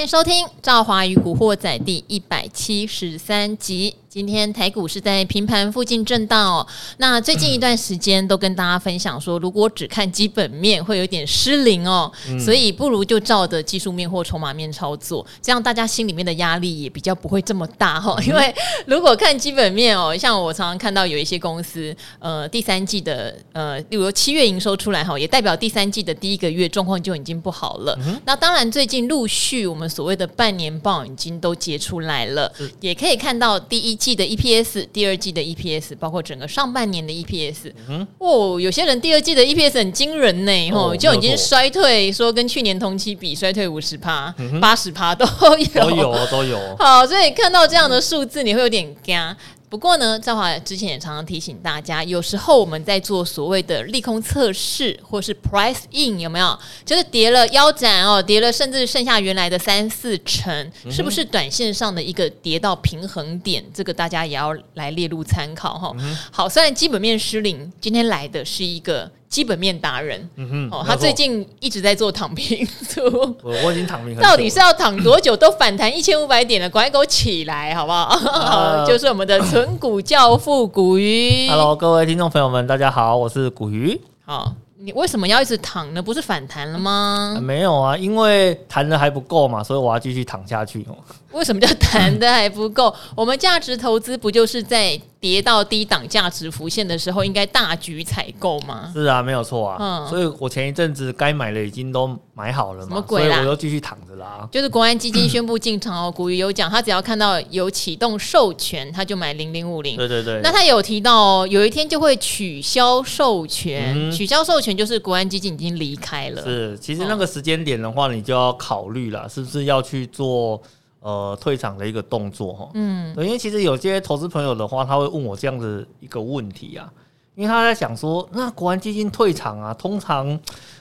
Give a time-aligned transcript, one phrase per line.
[0.00, 3.94] 欢迎收听《赵华与古惑仔》第一百七十三集。
[4.10, 6.66] 今天台股是在平盘附近震荡哦。
[6.96, 12.10] 那最近一段时间都跟大家分享说，如果只看基本面会有点失灵哦，
[12.44, 18.20] 所以不如就照着技术面或筹码面操作，这样大家心里面的压力也比较不会这么大哈。
[18.26, 18.52] 因为
[18.84, 27.96] 如果看基本面哦，像我常常看到有一些公司，呃，第三季的呃，例如七月营收出来哈，也代表第三季的第一个月状况就已经不好了。
[28.24, 33.99] 那当然，最近陆续我们所谓的半年报已经都结出来了，也可以看到第一。
[34.00, 45.26] 季的 EPS，第二季的 EPS，包括整个上半年的 EPS，嗯，哦，有些人第二季的 EPS 很惊人呢，哦，就已经衰退，说跟去年同期比衰退五十趴、八十趴都
[45.74, 46.58] 有，都有，都有。
[46.80, 49.36] 好，所以看到这样的数字，你会有点惊。
[49.70, 56.58] 不过呢，赵华之前也常常提醒大家，有时候我们在做所谓的利空测试，或是 price in，有没有？
[56.84, 63.64] 就是跌了腰斩哦，跌了甚至剩下原来的三四成，是不是短线上的一个跌到平衡点？
[63.72, 65.94] 这个大家也要来列入参考哈。
[66.32, 69.08] 好，虽然基本面失灵，今天来的是一个。
[69.30, 73.00] 基本面达人，嗯哼，哦，他最近一直在做躺平族，
[73.44, 75.36] 我我已经躺平，到底是要躺多久？
[75.36, 78.08] 都反弹一千五百点了，赶快给我起来，好不好？
[78.18, 81.48] 呃、 就是我们的存股教父古鱼。
[81.48, 84.00] Hello，各位听众朋友们，大家好，我是古鱼。
[84.26, 84.52] 好。
[84.82, 86.00] 你为什么要一直躺呢？
[86.02, 87.34] 不是反弹了吗？
[87.36, 90.86] 啊，没有啊，因为弹的还不够嘛，所以我要继续躺下去。
[91.32, 92.92] 为什么叫弹的还不够？
[93.14, 98.90] 我们价值投资不就是在跌到低档价值浮现的时候，应该大举采购吗？
[98.94, 99.76] 是啊，没有错啊。
[99.78, 103.36] 嗯，所以我前一阵子该买的已经都买好了嘛，什么鬼啦？
[103.36, 104.48] 所以我都继续躺着啦。
[104.50, 109.96] 就是国安基金宣布进场哦，古语有讲，他只要看到有启动授权，他就买零零五零。
[109.96, 110.40] 对对对。
[110.42, 114.70] 那他有提到哦，有一天就会取消授权，嗯、取消授权。
[114.80, 116.42] 就是国安基金已经离开了。
[116.42, 120.62] 是，其实那个时间点的话，你就要考虑了，是不是要去做
[121.00, 122.70] 呃退场的一个动作哈？
[122.74, 126.92] 嗯，因为其实有些投资朋友的话，他会问我这样子一个问题啊，
[127.34, 130.38] 因为他在想说，那国安基金退场啊，通常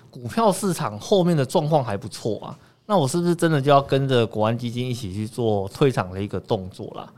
[0.09, 7.11] 股票市场后面的状况还不错啊，那我是不是真的就要跟着国安基金一起去做退场的一个动作啦？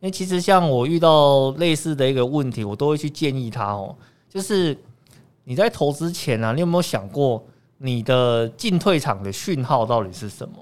[0.00, 3.94] 因为其实像我遇到类似的一个问题，我都会去建议他哦，
[4.28, 4.76] 就是。
[5.44, 7.44] 你在投资前啊，你有没有想过
[7.78, 10.54] 你的进退场的讯号到底是什么？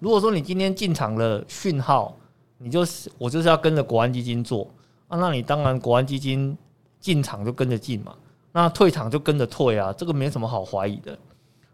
[0.00, 2.16] 如果说你今天进场的讯号，
[2.58, 4.68] 你就是我就是要跟着国安基金做
[5.08, 6.56] 啊，那你当然国安基金
[7.00, 8.14] 进场就跟着进嘛，
[8.52, 11.16] 那退场就跟着退啊，这个没什么好怀疑的。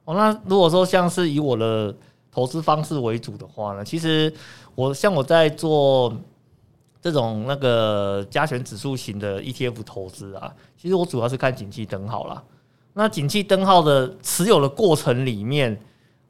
[0.05, 1.95] 哦，那如果说像是以我的
[2.31, 4.33] 投资方式为主的话呢，其实
[4.75, 6.15] 我像我在做。
[7.05, 12.43] 这种那个加权指数型的 ETF 投资啊，其实我主要是看景气灯号啦。
[12.95, 15.79] 那景气灯号的持有的过程里面，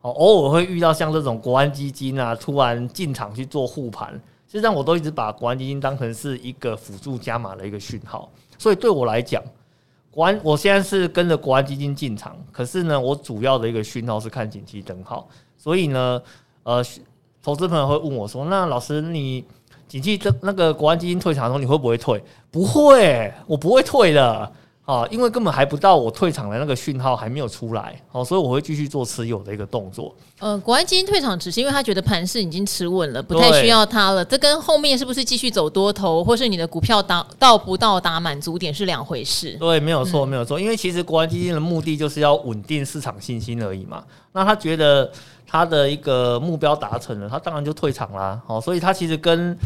[0.05, 4.13] 哦，偶尔会遇到像这种国安基金啊，突然进场去做护盘，
[4.47, 8.31] 实际上我都一直把国安基金当成是一个辅助加码的一个讯号。
[8.59, 9.43] 所以对我来讲，
[10.11, 15.27] 国安我现在是跟着国安基金进场，可是呢，我主要的一个讯号是看景气灯号。
[15.57, 16.21] 所以呢，
[16.65, 16.85] 呃，
[17.43, 19.43] 投资朋友会问我说：“那老师你？”
[19.87, 22.21] 景气这那个国安基金退场的时候，你会不会退？
[22.51, 24.51] 不会，我不会退的
[24.85, 30.15] 啊，因为根本还不到我退场的那个讯号还没有出来，哦，所以我会继续做持有的一个动作。
[30.41, 34.25] 呃，国安基金退场只是因为他觉得盘势已经持稳了，不太需要它了。
[34.25, 39.57] 这跟后面是不是继续走多头，或是你的股票达到不到达满足点是两回事。
[39.59, 40.61] 对，没有错，没有错。
[40.61, 44.05] 因为其实国安基金的目的就是要稳定市场信心而已嘛。
[44.33, 45.11] 那他觉得。
[45.47, 48.41] 他的一个目标达成了，他当然就退场啦。
[48.45, 49.57] 好，所以他其实跟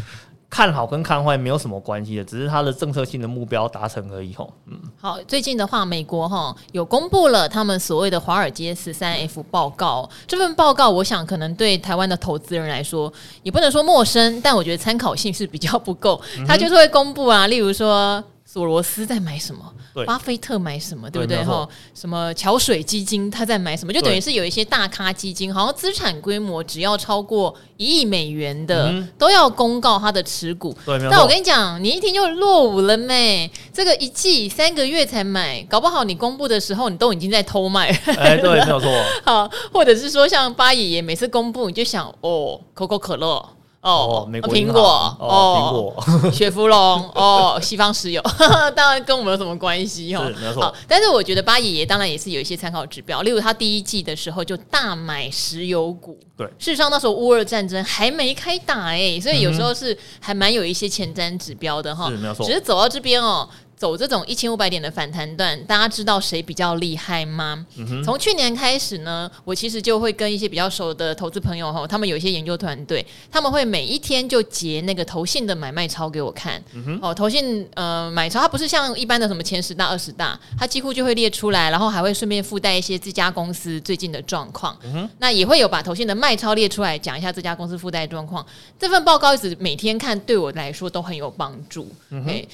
[0.49, 4.33] 看好跟看坏没有什么关系的，只是它的政策性的目标达成而已。
[4.33, 10.09] 吼，嗯，好，最近的话，美国哈有公布了他们所谓的华尔街十三 F 报告。
[10.27, 16.19] 这份报告，我想可能对台湾的投资人来说也不能说陌生，但我觉得参考性是比较不够。
[16.47, 19.61] 他就是会公布啊，例如说索罗斯在买什么。
[20.07, 21.43] 巴菲特买什么，对不对？
[21.43, 30.75] 哈，什么桥水基金他在买什么，就等于是有一些大咖基金，好像资产规模只要超过一亿美元的，嗯、都要公告他的持股。
[30.85, 33.47] 但我跟你讲，你一听就落伍了咩？
[33.71, 37.89] 这个一季三个月才买，搞不好你公布的时候，你都已经在偷卖。
[38.17, 38.89] 哎，对，没有错。
[39.25, 43.47] 好，或者是说像巴爷爷每次公布，你就想哦，可口可乐。
[43.81, 46.77] 哦，苹果哦，苹果， 雪佛龙
[47.15, 48.21] 哦，西方石油，
[48.75, 50.29] 当然跟我们有什么关系哦？
[50.41, 50.73] 没错。
[50.87, 56.19] 但是我觉得巴爷爷当然也是有一些参考指标，例如他第一季的时候就大买石油股。
[56.35, 62.09] 对，事实上那时候乌俄战争还没开打哎，所以有时候是还蛮有一些前瞻指标的哈。
[62.09, 62.45] 是没错。
[62.45, 63.47] 只是走到这边哦。
[63.79, 67.65] 走这种一千五百点的反弹段，大家知道谁比较厉害吗？
[68.03, 76.61] 从、嗯、去年开始呢，我其实就会跟一些比较熟的投资朋友哈，他们有一些研究团队，他们会每一天就截那个投信的买卖超给我看。
[76.73, 84.77] 嗯、哦，投信呃买超，它不是像一般的什么前十大、二十大，它几乎就会列出来，然后还会顺便附带一些这家公司最近的状况。
[84.83, 88.45] 嗯、那也会有把投信的卖超列出来，讲一下这家公司附带状况。
[88.77, 91.87] 这份报告一直每天看，对我来说都很有帮助。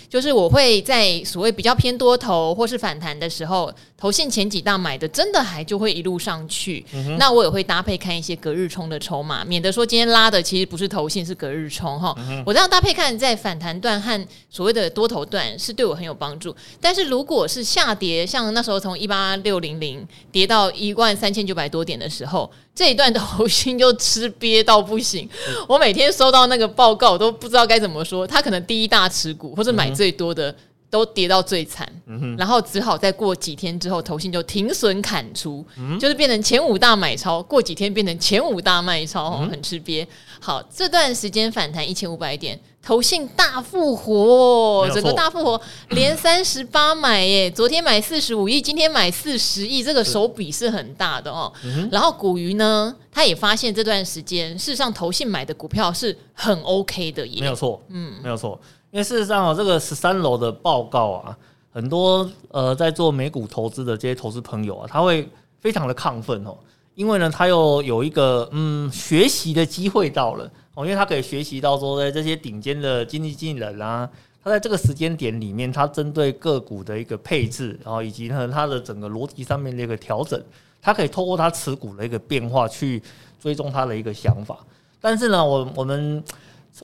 [0.08, 6.86] 就是我会在所谓比较偏多头或是反弹的时候，投信前几大买的真的还就会一路上去。
[6.94, 12.16] 嗯、那我也会搭配看一些隔日冲的筹码，免得说今天拉的其实不是投信，是隔日冲哈。
[12.46, 16.56] 我这样搭配看，在反弹段和所谓的多头段是对我很有帮助。
[16.82, 25.30] 但是如果是下跌，像那时候从一八六零零跌到一万三千九百多点的时候，这一段投信就吃瘪到不行。
[25.68, 28.28] 我每天收到那个报告，我都不知道该怎么说。
[28.28, 30.54] 他可能第一大持股或者买最多的。
[30.96, 40.08] 都跌到最惨，嗯，然后只好再过几天之后，投信就停损砍出，嗯，就是变成前五大买超，过几天变成前五大卖超，嗯，很吃瘪。
[40.40, 51.52] 好，这段时间反弹一千五百点，投信大复活，整个大复活，连三十八买耶， 昨天买四十五亿，今天买四十亿，这个手笔是很大的哦。
[51.92, 58.58] 然后股鱼呢，他也发现这段时间，事实上投信买的股票是很 OK 的耶，没有错，嗯，没有错。
[58.96, 61.38] 因为事实上哦，这个十三楼的报告啊，
[61.70, 65.28] 很多呃在做美股投资的这些投资朋友啊，他会
[65.60, 66.56] 非常的亢奋哦，
[66.94, 74.10] 因为呢，他又有一个嗯学习的机会到了哦，因为他可以学习到说，在这些顶尖的经济经理人啊，
[74.42, 80.42] 他在这个时间点里面，他针对个股的一个配置，然后以及呢他的整个逻辑上面的一个调整，
[80.82, 83.04] 他可以透过他持股的一个变化去
[83.42, 84.58] 追踪他的一个想法。
[85.02, 86.24] 但是呢，我我们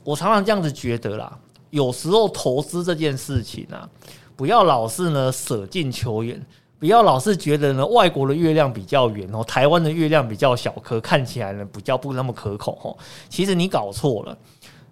[0.03, 1.39] 我常常这样子觉得啦。
[1.71, 3.89] 有时候投资这件事情啊，
[4.35, 6.39] 不要老是呢舍近求远，
[6.77, 12.97] 不要老是觉得呢外国的月亮比较圆哦，台湾的月亮比较小颗，看起来呢比较不那么可口哦。
[13.29, 14.37] 其实你搞错了，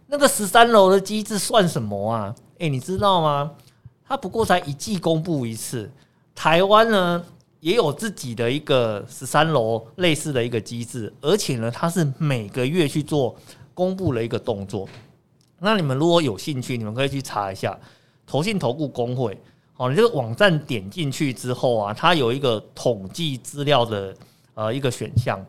[0.07, 2.33] 那个十三楼的机制算什么啊？
[2.59, 3.51] 诶，你知道吗？
[4.07, 5.91] 它不过才一季公布一次，
[6.33, 7.23] 台湾呢
[7.59, 13.35] 也有自己的一个十三楼类似的一个机制，而且呢它是每个月去做
[13.73, 14.87] 公布的一个动作。
[15.59, 17.77] 那你们如果有兴趣，你们可以去查一下
[18.25, 19.37] 投信投顾公会。
[19.77, 24.13] 哦，你这个网站点进去之后啊，它有一个统计资料的
[24.53, 25.39] 呃一个选项。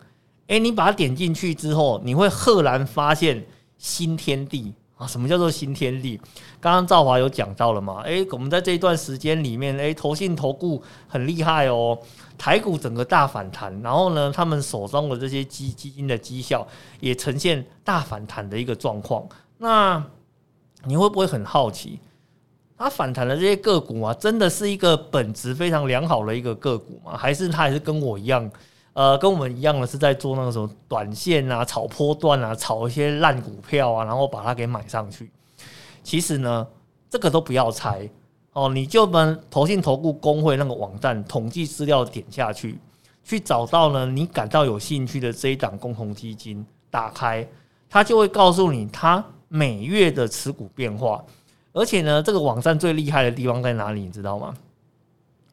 [0.47, 3.45] 诶，你把它点进去之后，你会赫然发现
[3.79, 5.07] 新天地啊！
[5.07, 6.21] 什么叫做新天地？
[6.61, 8.03] 刚刚赵华有讲到了嘛？
[8.03, 11.99] 诶，我们在这一段时间里面，诶，投信投顾很厉害哦，
[12.37, 16.67] 台股整个大反弹，然后呢，他们手中的这些基基金的绩效
[17.01, 19.25] 也呈现大反弹的一个状况。
[19.62, 20.03] 那
[20.87, 22.01] 你会不会很好奇，
[22.79, 27.15] 它反弹的这些个股啊，真的是一个本质非常良好的一个个股吗？
[27.15, 28.51] 还是它还是跟我一样，
[28.95, 35.31] 呃，跟我们一样的是在做那个什么短线啊、炒波段啊、炒一些烂股票啊，然后把它给买上去？
[36.03, 36.67] 其实呢，
[37.11, 38.09] 这个都不要猜
[38.55, 42.79] 哦，你就把投信投顾公会那个网站统计资料点下去，
[43.23, 47.47] 去找到呢你感到有兴趣的这一档共同基金，打开
[47.91, 49.23] 它就会告诉你它。
[49.52, 51.20] 每月的持股变化，
[51.73, 54.00] 而且呢，这个网站最厉害的地方在哪里？
[54.02, 54.55] 你知道吗？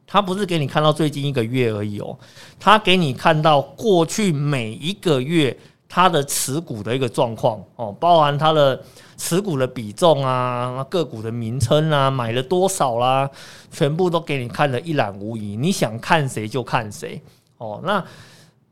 [0.05, 2.15] 它不是给你看到最近一个月而已哦，
[2.59, 5.57] 它给你看到过去每一个月
[5.89, 8.79] 它的持股的一个状况哦，包含它的
[9.17, 13.27] 持股的比重啊、个股的名称啊、买了多少啦，
[13.71, 15.57] 全部都给你看得一览无遗。
[15.57, 17.19] 你想看谁就看谁
[17.57, 17.81] 哦。
[17.83, 18.05] 那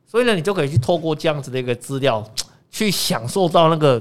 [0.05, 2.23] 所以呢，你就可以去透过这样子的一个资料，
[2.69, 3.99] 去享受到那个。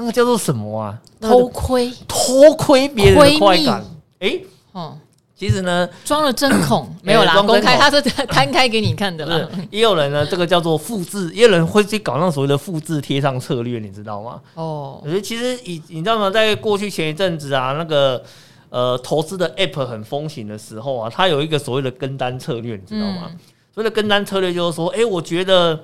[0.00, 0.98] 那个叫做什么啊？
[1.20, 3.84] 偷窥，偷窥别人的快感。
[4.18, 4.96] 哎、欸，哦，
[5.36, 9.46] 其实呢，装了针孔 没有啦，公开，他是摊开给你看的啦。
[9.70, 14.40] 也有人呢，这个叫做复制，也有人会去搞那所谓的复制贴上策略，你知道吗？
[14.54, 16.30] 哦，我觉得其实你你知道吗？
[16.30, 18.22] 在过去前一阵子啊，那个
[18.70, 23.26] 呃投资的 App 很风行的时候啊，它有一个所谓的跟单策略，你知道吗？
[23.30, 23.38] 嗯、
[23.74, 25.78] 所谓的跟单策略就是说，哎、欸，我觉得。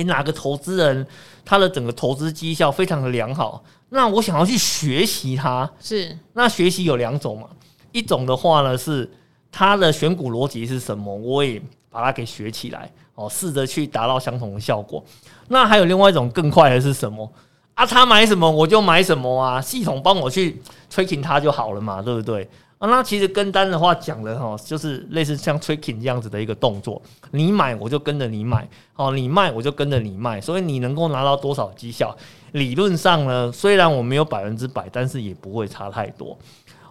[0.00, 1.06] 诶，哪个投资人
[1.44, 7.48] 他的整个投资绩效非常的良好，那我想要去学习他，是那学习有两种嘛，
[7.92, 9.08] 一种的话呢是
[9.52, 15.02] 他的选股逻辑是什么，我也把它给学起来哦，试着去达到相同的效果。
[15.48, 17.30] 那还有另外一种更快的是什么
[17.74, 17.84] 啊？
[17.84, 22.48] 他买什么我就买什么啊，系统帮我去 tracking 他就好了嘛，对不对？
[22.80, 32.16] 啊，那其实跟单的话讲的哈，就是类似像 tracking 这样子的一个动作，你买我就跟着你买，哦，你卖我就跟着你卖，所以你能够拿到多少绩效，
[32.52, 36.38] 理论上呢，虽然我没有百分之百，但是也不会差太多。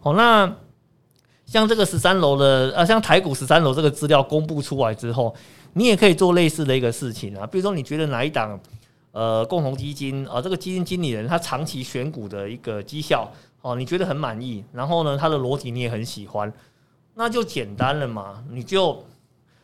[0.03, 0.55] 哦，那
[1.47, 5.35] 像这个十三楼的啊，像台股十三楼这个资料公布出来之后，
[5.73, 7.47] 你也可以做类似的一个事情啊。
[7.47, 8.59] 比如说，你觉得哪一档
[9.11, 13.27] 呃共同基金啊，这个基金经理人他长期选股的一个绩效
[13.61, 16.51] 哦，你觉得很满意，然后呢，他的逻辑你也很喜欢，
[17.15, 19.03] 那就简单了嘛，你就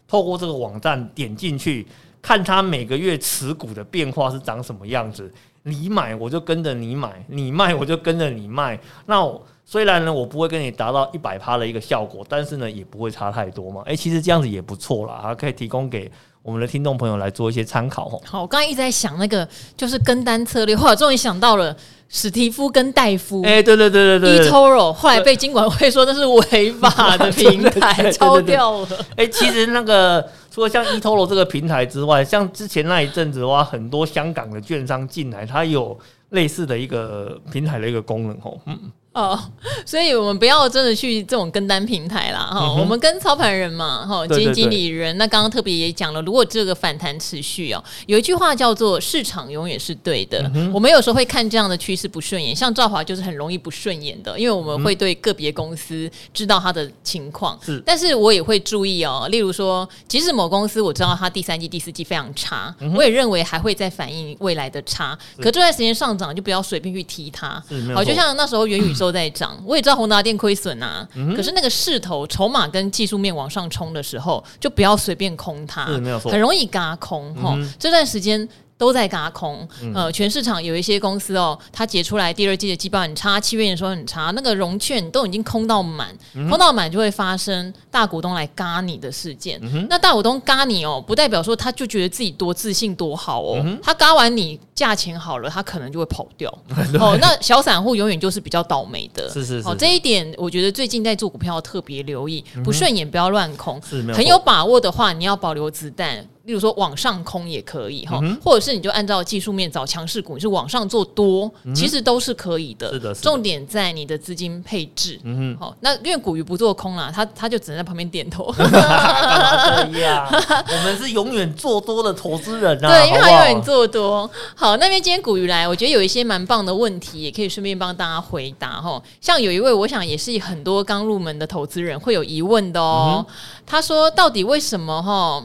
[0.08, 1.88] 透过这个网站点进去，
[2.22, 5.32] 看他每个月持股的变化是长什么样子。
[5.64, 8.80] 你买我就跟着你买，你卖我就跟着你卖。
[9.08, 9.28] 那
[9.66, 13.82] 虽然呢，我不会跟你达到一百趴的一个效果，但是呢，也不会差太多嘛。
[13.88, 16.12] 诶、其实这样子也不错啦，还可以提供给
[16.44, 18.22] 我们的听众朋友来做一些参考吼。
[18.24, 21.76] 好，我刚刚一直在想那个就是跟单策略，后来终于想到了
[22.10, 23.42] 史蒂夫跟戴夫。
[23.44, 28.88] 哎、欸，对对对对对，eToro 后来被金管会说那是违法的平台， 超掉了。
[29.18, 30.26] 诶，其实那个。
[30.52, 38.58] 除了像 eToro 这个平台之外，像之前那一阵子的话，很多香港的券商进来，它有类似的一个平台的一个功能哦。
[38.66, 38.80] 嗯。
[39.16, 39.40] 哦，
[39.86, 45.18] 所以我们不要真的去这种跟单平台啦哈，嗯、我们跟操盘人嘛哈，基金经理人。
[45.18, 50.42] 那刚刚特别也讲了，如果这个反弹持续哦，有一句话叫做“市场永远是对的”。
[50.54, 67.64] 嗯、我们有时候会看这样的趋势不顺眼，像赵华就是很容易不顺眼的，因为我们会对个别公司知道它的情况，是，但是我也会注意哦，例如说，即使某公司我知道它第三季、第四季非常差，嗯、我也认为还会再反映未来的差，可这段时间上涨就不要随便去踢它。
[67.94, 69.05] 好，就像那时候元宇宙。
[69.06, 77.54] 都在涨，我也知道宏达电亏损啊，嗯、可是那个势头、筹码跟技术面往上冲的时候，就不要随便空它，很容易嘎空哈。
[77.56, 78.48] 嗯、这段时间。
[78.78, 89.62] 都在嘎空，呃，全市场有一些公司哦，它结出来第二季的季报很差，七月的时候很差，那个融券都已经空到满，嗯、空到满就会发生大股东来嘎你的事件。
[89.90, 96.50] 那大股东嘎你哦，不代表说他就觉得自己多自信多好哦，嗯、他嘎完你价钱好了，他可能就会跑掉。
[97.00, 99.30] 哦，那小散户永远就是比较倒霉的。
[99.30, 99.70] 是是是。
[99.70, 106.28] 哦，这一点我觉得最近在做股票特别留意，不顺眼不要乱空，嗯、很有把握的话你要保留子弹。
[106.46, 112.94] 例如说往上空也可以哈，嗯、或者是你就按照技术面找强势股，你是往上做多，嗯、其实都是可以的。
[112.94, 115.20] 是的，是的，重点在你的资金配置。
[115.24, 118.54] 嗯哼，好，那因为股鱼不做空啦，他他就只能在旁边点头。
[118.56, 120.28] 干嘛这样？
[120.32, 122.90] 我们是永远做多的投资人啊！
[122.90, 124.30] 对，因为他永远做多。
[124.56, 129.02] 好，那边今天股鱼来，我觉得有一些蛮棒的问题，也可以顺便帮大家回答哈。
[129.20, 133.26] 像有一位，我想也是很多刚入门的投资人会有疑问的哦。
[133.28, 133.34] 嗯、
[133.66, 135.44] 他说，到底为什么哈？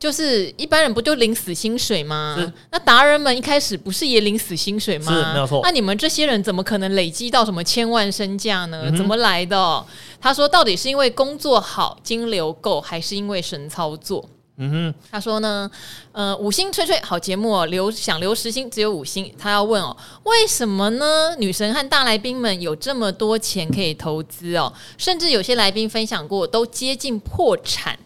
[0.00, 2.36] 就是一般人不就领死薪水吗？
[2.72, 5.12] 那达人们一开始不是也领死薪水吗？
[5.12, 5.60] 是，没有错。
[5.62, 8.84] 那你们这些人怎么可能累积到什么千万身价呢？
[8.86, 9.84] 嗯、怎么来的？
[10.18, 14.26] 他说，到底是因为工作好、金流够，还是因为神操作？
[14.56, 15.70] 嗯哼，他说呢，
[16.12, 19.30] 呃，五星吹吹好节目哦，留想留十星只有五星。
[19.38, 21.34] 他要问哦，为什么呢？
[21.38, 27.98] 女神和大来宾们有这么多钱可以投资哦，甚至有些来宾分享过，都接近破产。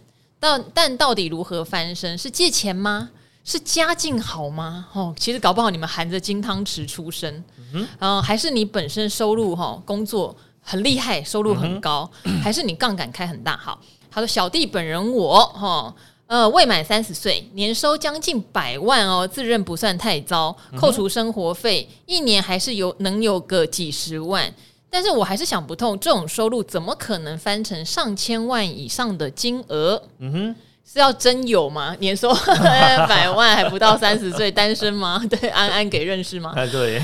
[0.45, 2.19] 但但到底如何翻身？
[2.19, 3.09] 是借钱吗？
[3.45, 4.87] 是家境好吗？
[4.93, 13.57] 哦，其实搞不好你们含着金汤匙出生，嗯还是你本身收入哈、哦，工作很厉害，收入很高，嗯、还是你杠杆开很大？
[13.57, 15.95] 好，他说小弟本人我哈、哦，
[16.27, 24.53] 呃，未满三十岁，年收将近百万哦，自认不算太糟，扣除生活费，一年还是有能有个几十万。
[24.95, 30.01] 但是我还是想不通，这种收入怎么可能翻成上千万以上的金额？
[30.21, 31.97] 嗯哼，是要真有吗？
[31.99, 32.33] 年收
[33.09, 35.21] 百万还不到三十岁，单身吗？
[35.29, 36.53] 对，安安给认识吗？
[36.55, 37.03] 哎，对。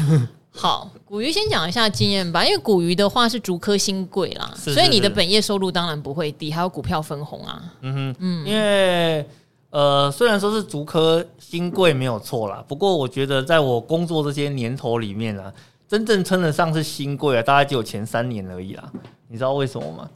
[0.52, 7.60] 好，古鱼先讲一下经验吧，因为古鱼的话是竹科新贵啦，是是是，所以你的本业收入当然不会低，还有股票分红啊。
[7.80, 9.26] 嗯哼，嗯，因为
[9.70, 15.52] 呃，虽然说是竹科新贵没有错啦，不过我觉得在我工作这些年头里面啊。
[15.90, 18.84] 真正称得上是新贵啊，大概只有前三年而已啦。
[19.26, 20.08] 你知道为什么吗？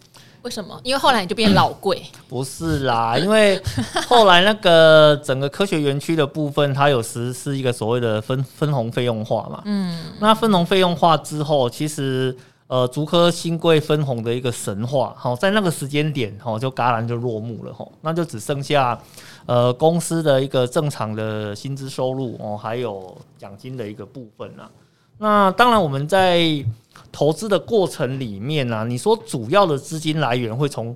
[0.42, 0.80] 为什么？
[0.84, 2.00] 因为后来你就变老贵。
[2.28, 3.60] 不是啦，因为
[4.06, 9.62] 后来那个整个科学园区的部分，它有实施一个所谓的分分红费用化嘛。
[9.64, 10.12] 嗯。
[10.20, 12.36] 那分红费用化之后，其实
[12.68, 18.96] 呃，竹科新贵分红的一个神话，好，在那个时间点，哈，就戛然就落幕了，哈，那就只剩下
[19.46, 24.70] 呃公司的一个正常的薪资收入哦，还有奖金的一个部分啦。
[25.18, 26.42] 那当然，我们在
[27.12, 30.94] 投资的过程里面呢、啊，你说主要的资金来源会从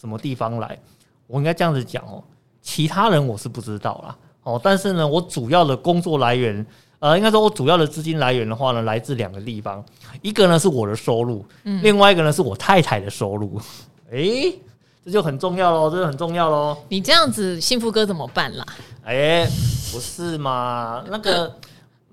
[0.00, 0.78] 什么地方来？
[1.26, 2.22] 我应该这样子讲哦，
[2.62, 6.64] 其他人我是不知道啦哦，但是呢，我主要的工作来源，
[7.00, 9.84] 呃，应该说我主要的资金来源的话呢，来自两个地方，
[10.22, 13.60] 一个呢是我的收入，嗯，另外一个呢是我太太的收入，
[14.12, 14.60] 诶、欸，
[15.04, 16.76] 这就很重要喽，这就很重要喽。
[16.88, 18.64] 你这样子，幸福哥怎么办啦？
[19.02, 19.46] 哎、欸，
[19.92, 21.52] 不是嘛，那个。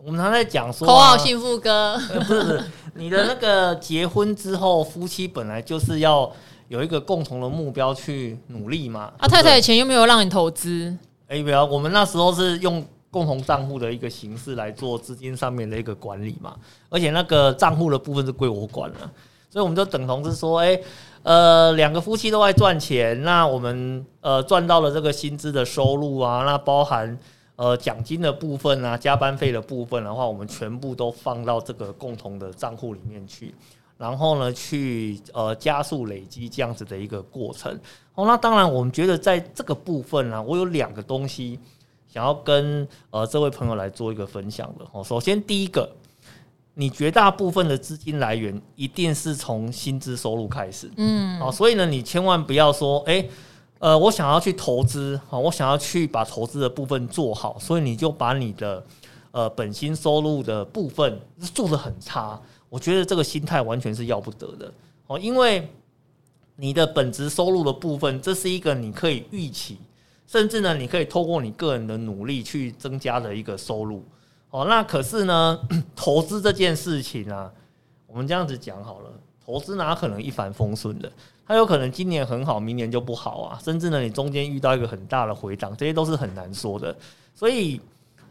[0.06, 2.64] 我们常在讲说，口号幸福歌，不是不是，
[2.96, 6.30] 你的那个结婚之后，夫妻本来就是要
[6.68, 9.14] 有一个共同的目标去努力嘛。
[9.18, 10.94] 啊，太太的钱又没有让你投资？
[11.30, 16.54] 哎，不要，我们那时候是用共同账户的一个形式来做资金上面的一个管理嘛，
[16.90, 19.10] 而且那个账户的部分是归我管了，
[19.50, 20.78] 所以我们就等同是说，哎，
[21.24, 27.18] 呃，两个夫妻都在赚钱，那我们呃赚到了这个薪资的收入啊，那包含。
[27.56, 33.54] 呃，奖金的部分啊，加班费的部分的话，我们全部都放到这个共同的账户里面去，
[33.96, 37.72] 然后呢，去呃加速累积这样子的一个过程。
[38.16, 41.60] 哦，那当然，我们觉得在这个部分呢，我有两个东西
[42.12, 44.86] 想要跟呃这位朋友来做一个分享的。
[44.92, 45.88] 哦，首先第一个，
[46.74, 53.24] 你绝大部分的资金来源一定是从薪资收入开始，嗯，哦，所以呢，你千万不要说，哎。
[53.84, 58.82] 呃，我想要去投资，好，我想要去把投资的部分做好，所以你就把你的
[59.32, 61.20] 呃本薪收入的部分
[61.54, 64.72] 做得很差，我觉得这个心态完全是要不得的
[65.08, 65.68] 哦，因为
[66.56, 69.78] 你的本职收入的部分，这是一个你可以预期，
[70.26, 74.02] 甚至呢，你可以透过你个人的努力去增加的一个收入
[74.52, 74.64] 哦。
[74.64, 75.60] 那可是呢，
[75.94, 77.52] 投资这件事情啊，
[78.08, 79.10] 我们这样子讲好了，
[79.46, 81.12] 投资哪可能一帆风顺的？
[81.46, 86.96] 它有可能今年很好，明年就不好啊，甚至呢，你中间遇到一个很大的回档，这些都是很难说的。
[87.36, 87.82] 所以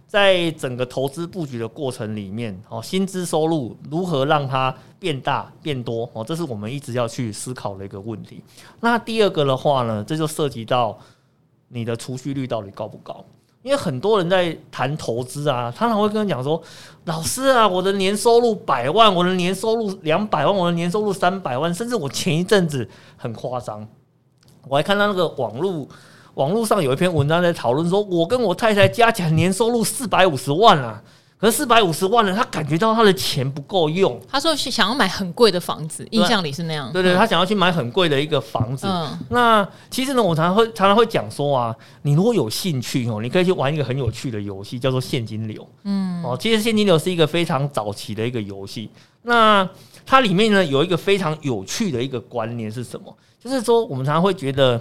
[0.07, 8.43] 在整个投资布局的过程里面，哦，薪资收入如何让它变大变多，哦，这是我们一直要去思考的一个问题。
[8.81, 10.99] 那第二个的话呢，这就涉及到
[11.69, 13.25] 你的储蓄率到底高不高？
[13.63, 16.61] 因为很多人在谈投资啊，他常会跟我讲说
[17.07, 23.87] ：“老师啊，我的年收入百万，我的年收入两百万，我的年收入三百万，甚至我前一阵子很夸张，
[24.69, 25.87] 我还看到那个网络
[26.35, 31.03] 网络上有一篇文章在讨论说，我跟我太太加起来年收入四百五十万啊。”
[31.43, 34.17] 可是四百五十万呢，他感觉到他的钱不够用。
[34.29, 36.93] 他说是想要买很贵的房子，印象里是那样。
[36.93, 38.87] 对对，他想要去买很贵的一个房子。
[38.87, 45.69] 嗯，那其实呢，我常常会常常会讲说啊，你如果有兴趣哦，你可以去玩一个很有趣的游戏，叫做现金流。
[45.83, 48.89] 嗯，哦，其实现金流是一个非常早期的一个游戏。
[49.23, 49.69] 那
[50.07, 53.13] 它里面呢，有一个非常有趣的一个观念是什么？
[53.43, 54.81] 就是说，我们常常会觉得，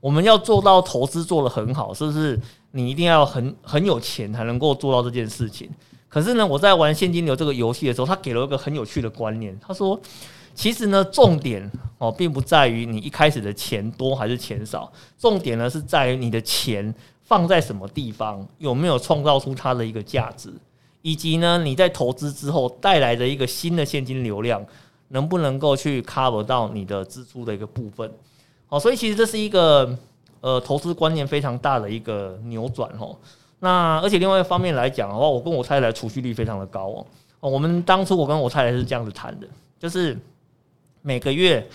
[0.00, 2.38] 我们要做到投资做得很好，是不是？
[2.72, 5.70] 你一定要很很有钱才能够做到这件事情。
[6.08, 9.54] 可是呢，我在玩现金流这个游戏的时候，他给了一个很有趣的观念。
[9.60, 10.00] 他说，
[10.54, 20.50] 其实呢，重点哦，并不在于你一开始的钱多还是钱少，重点呢是在于你的钱放在什么地方，有没有创造出它的一个价值，
[21.02, 24.64] 以及呢，你在投资之后带来的一个新的现金流量，
[25.08, 28.10] 能不能够去 cover 到你的支出的一个部分。
[28.66, 29.98] 好，所以其实这是一个。
[30.40, 33.16] 呃，投资观念非常大的一个扭转哦。
[33.60, 36.86] 那而且另外一方面来讲的话，我跟我太太储蓄率非常的高
[37.40, 37.50] 哦。
[37.50, 39.48] 我们当初我跟我太太是这样子谈的，
[39.78, 40.16] 就是
[41.02, 41.66] 每个月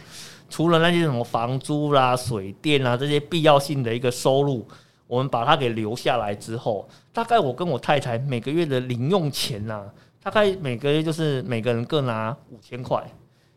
[0.50, 4.66] 除了那些什么房租啦、水电啊这些必要性的一个收入，
[5.08, 9.84] 我们把它给留下来之后，大概我跟我太太每个月的零用钱呐，
[10.22, 13.04] 大概每个月就是每个人各拿五千块，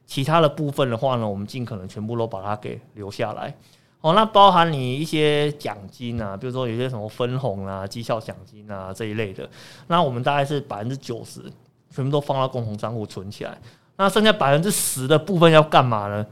[0.04, 3.54] 其他的部分的话呢，我们尽可能全部都把它给留下来。
[4.06, 9.48] 哦，那包含你一些奖金啊，比如说有些什么分红啊、绩效奖金啊这一类的，
[9.88, 11.40] 那我们大概是百分之九十
[11.92, 13.58] 全部都放到共同账户存起来，
[13.96, 16.24] 那剩下百分之十的部分要干嘛呢？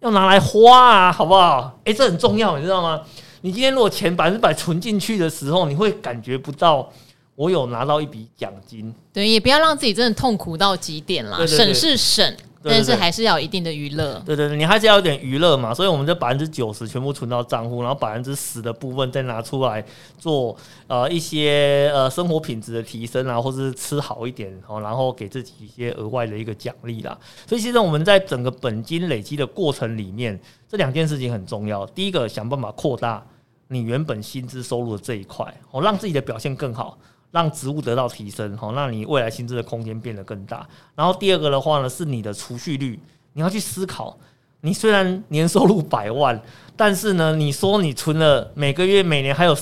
[0.00, 1.78] 要拿来花啊，好不好？
[1.84, 3.00] 诶，这很重要，你知道吗？
[3.40, 6.86] 你今天如果钱百分之百存进去的时候，你会感觉不到
[7.34, 8.94] 我有拿到一笔奖金。
[9.10, 12.36] 对，也不要让自己真的痛苦到极点啦，省是省。
[12.64, 19.84] 但是还是要有一定的娱乐，对对对，你还是要有点娱乐嘛，所以我们这百分之九十全部存到账户，然后百分之十的部分再拿出来
[20.18, 27.18] 做呃一些呃生活品质的提升啊，或者是吃好一点哦，然后给自己一些额外的一个奖励啦。
[27.46, 31.84] 所以其实我们在整个本金累积的过程里面，这两件事情很重要。
[31.86, 33.24] 第一个，想办法扩大
[33.68, 36.96] 你原本薪资收入的这一块，哦，让自己的表现更好。
[37.32, 40.64] 让职务得到提升，好，让你未来薪资的空间变得更大。
[40.94, 43.00] 然后第二个的话呢，是你的储蓄率，
[43.32, 44.16] 你要去思考，
[44.60, 46.40] 你虽然年收入百万，
[46.76, 49.56] 但是呢，你说你存了每个月、每年还有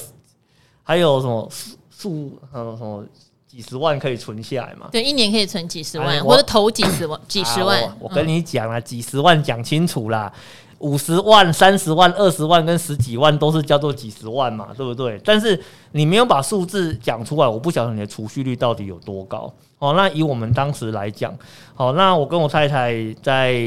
[0.82, 1.48] 还有什么
[1.90, 3.04] 数呃什么
[3.46, 4.88] 几十万可以存下来嘛？
[4.92, 7.96] 对，一年可以存几十万，哎、或者投几十万、几十万。
[7.98, 10.32] 我跟你讲啊，几十万讲清楚啦。
[10.80, 15.20] 五十万、三十万、二十万跟十几万都是叫做几十万嘛，对不对？
[15.24, 15.58] 但是
[15.92, 19.52] 你没有把数字讲出来，我不晓得你的储蓄率到底有多高。
[19.78, 21.36] 好，那以我们当时来讲，
[21.74, 23.62] 好，那我跟我太太在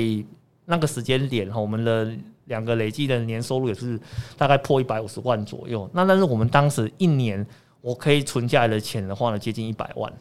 [0.66, 2.12] 那个时间点，哈，我们的
[2.46, 4.00] 两个累计的年收入也是
[4.36, 5.88] 大概破一百五十万左右。
[5.94, 7.46] 那但是我们当时一年
[7.82, 10.12] 我可以存下来的钱的话呢，接近一百万，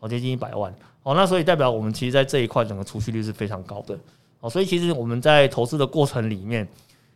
[0.00, 0.74] 好，接近一百万。
[1.02, 3.98] 好，那所以代表我们其实在这一块整个储蓄率是非常高的。
[4.40, 6.66] 哦，所以其实我们在投资的过程里面，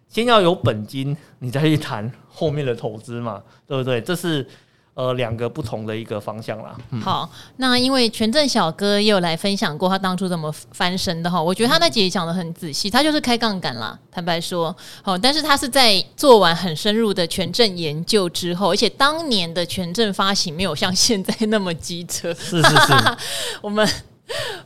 [0.08, 4.00] 先要有本金，你再去谈后面的投资嘛，对不对？
[4.00, 4.46] 这是。
[4.94, 6.76] 呃，两个不同的一个方向啦。
[6.90, 13.98] 嗯、好，那因为权证小哥也有来分享过他当初怎么翻身的哈，我觉得他那集讲的很仔细，他就是开杠杆啦。
[14.10, 22.92] 坦白说，好，但是他是在做完很深入的权证研究之后，而且当年的权证发行没有像现在那么机车，是是是，
[23.62, 23.88] 我们。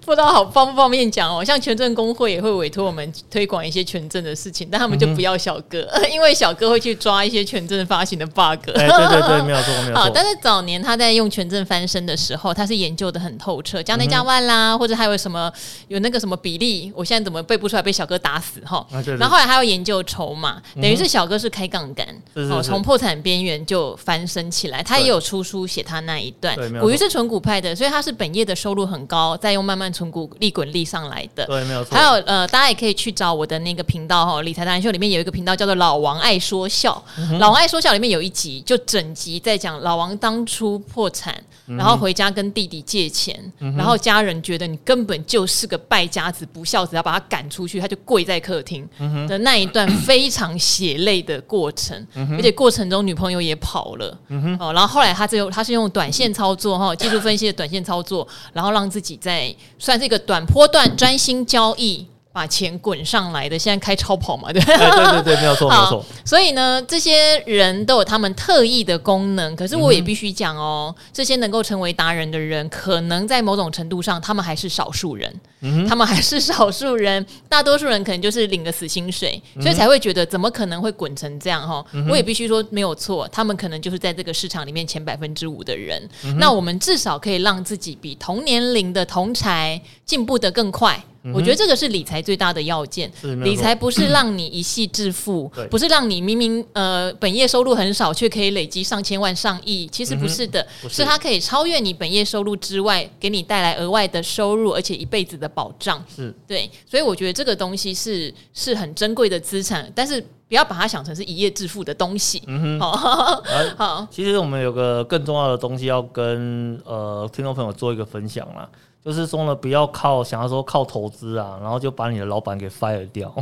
[0.06, 8.70] 不知道好方不方便讲哦，像权证工会也会委托我们推广一些权证的事情，但他们就不要小哥，嗯、 因为小哥会去抓一些权证发行的 bug。
[8.76, 9.94] 哎，对对对，没有错，没有错。
[9.98, 15.52] 好，但是早年他在用权证翻身的时候，他是研究的很透彻，加内加万啦，嗯、或者还有什么
[15.88, 18.86] 有那个什么比例，我现在怎么背不出来，被小哥打死哈。
[18.92, 24.84] 啊、然后后来还要研究筹码，等于是小哥是开杠杆，哦、嗯，从破产边缘就翻身起来。
[24.84, 29.92] 他也有出书写他那一段，股鱼是纯股派的，所以他是本业的收入很高，再用慢慢。
[29.96, 31.96] 存股利滚利上来的，对，没有错。
[31.96, 41.34] 还有呃，大家也可以去找我的那个频道哈，理财达人秀里面有一个频道叫做老王爱说笑，嗯、老王爱说笑里面有一集就整集在讲老王当初破产，
[41.66, 48.86] 嗯、然后回家跟弟弟借钱，嗯、然后家人觉得你根本就是个败家子、不孝子，要把他赶出去，他就跪在客厅
[49.26, 59.54] 的那一段非常血泪的过程，嗯、而且过程中女朋友也跑了，嗯、哦，然后后来他就他是用短线操作哈，技术分析的短线操作，然后让自己在。
[59.86, 64.76] 算这个短波段专心交易，把钱滚上来的，现在开超跑嘛，对不对？
[64.76, 66.04] 对对对，没有错， 没有错。
[66.22, 69.56] 所以呢，这些人都有他们特异的功能。
[69.56, 75.34] 可是我也必须讲哦，嗯、这些能够成为达人的人，可能在某种程度上，他们还是少数人。
[75.62, 81.82] 嗯、他们还是少数人，大多数人可能就是领个死薪水，所以才会觉得怎么可能会滚成这样哈？
[81.92, 86.06] 嗯、我也必须说没有错，他们可能就是在这个市场里面前百分之五的人。
[86.22, 91.02] 嗯、那我们至少可以让自己比同年龄的同才进步的更快。
[91.32, 93.10] 我觉得这个是理财最大的要件。
[93.42, 99.86] 理财不是让你一夕致富，不是让你明明呃本业收入很少，却可以累积上千万、上亿。
[99.88, 106.02] 其实不是的，是它可以超越你本业收入之外，给你带来额外的收入，而且一辈子的保障。
[106.14, 112.42] 是对，所以我觉得这个东西是是很珍贵的资产，但是不要把它想成是一夜致富的东西。
[112.46, 113.42] 嗯哼，好，
[113.76, 114.08] 好。
[114.10, 118.68] 其实我们有个更重要的东西要跟呃听众朋友做一个分享啦。
[119.06, 123.32] 就是说呢，不要靠想要说靠投资啊，然后就把你的老板给 fire 掉。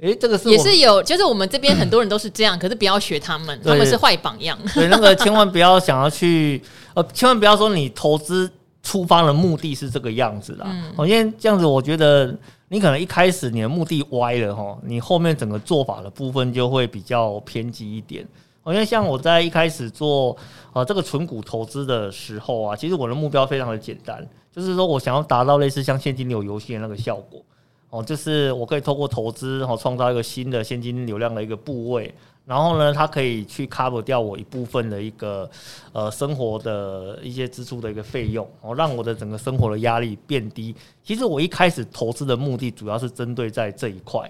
[0.00, 4.58] 诶、欸，这个是也是有，就是我们这边很多人都是这样，可是不要学他们，他们是坏榜样。
[4.74, 6.60] 对，那个千万不要想要去，
[6.94, 8.50] 呃，千万不要说你投资
[8.82, 10.66] 出发的目的是这个样子啦。
[10.68, 12.36] 嗯，因为这样子，我觉得
[12.68, 18.26] 你可能一开始你的目的歪了哈，你后面整个做法的部分就会比较偏激一点。
[18.66, 20.36] 因为像我在一开始做
[20.72, 24.26] 呃这个纯股投资的时候啊，其实我的目标非常的简单。
[24.56, 27.42] 就是说我想要达到类似像现金流游戏的那个效果
[27.90, 32.12] 哦，就是我可以透过投资然后创造一个新的现金流量的一个部位，
[32.46, 35.48] 然后呢，它可以去 cover 掉我一部分的一个
[35.92, 40.74] 呃生活的一些支出的一个费用哦，让我的整个生活的压力变低。
[41.04, 44.20] 其实我一开始投资的目的主要是针对在这一块，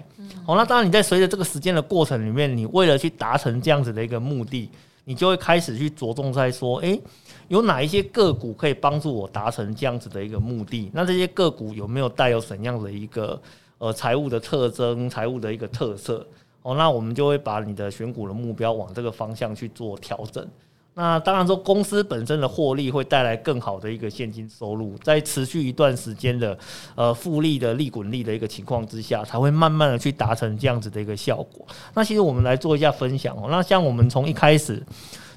[0.45, 4.69] 哦，那当然你在随着这个时间的过程里面，你为了去达成这样子的一个目的，
[5.05, 7.01] 你就会开始去着重在说，诶。
[7.47, 10.89] 有哪一些个股可以帮助我达成这样子的一个目的？
[10.93, 13.41] 那这些个股有没有带有怎样的一个
[13.77, 16.27] 呃财务的特征、财务的一个特色？
[16.61, 20.45] 哦，那我们就会把你的选股的目标往这个方向去做调整。
[20.93, 26.57] 那当然说，公司本身的获利会带来更好的一个现金收入，在持续一段时间的
[26.95, 31.65] 呃复利的利滚利的一个情况之下，才会慢慢的去达成这样子的一个效果。
[31.93, 33.47] 那其实我们来做一下分享哦。
[33.49, 34.83] 那像我们从一开始。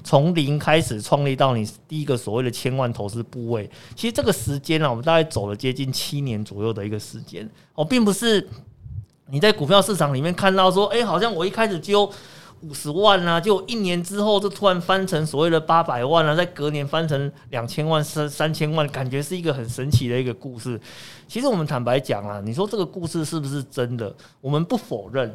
[0.03, 8.47] 从零开始创立到你第一个所谓的千万投资部位，其实这个时间呢，我们大概走了接近七年左右的一个时间哦，并不是
[9.27, 12.11] 你在股票市场里面看到说，哎，好像我一开始就
[12.61, 20.79] 五十万啊，就一年之后就突然翻成所谓的八百万啊，在隔年翻成两千万、三三千万，感觉是一个很神奇的一个故事。
[21.27, 24.15] 其实我们坦白讲啊，你说这个故事是不是真的？
[24.41, 25.33] 我们不否认，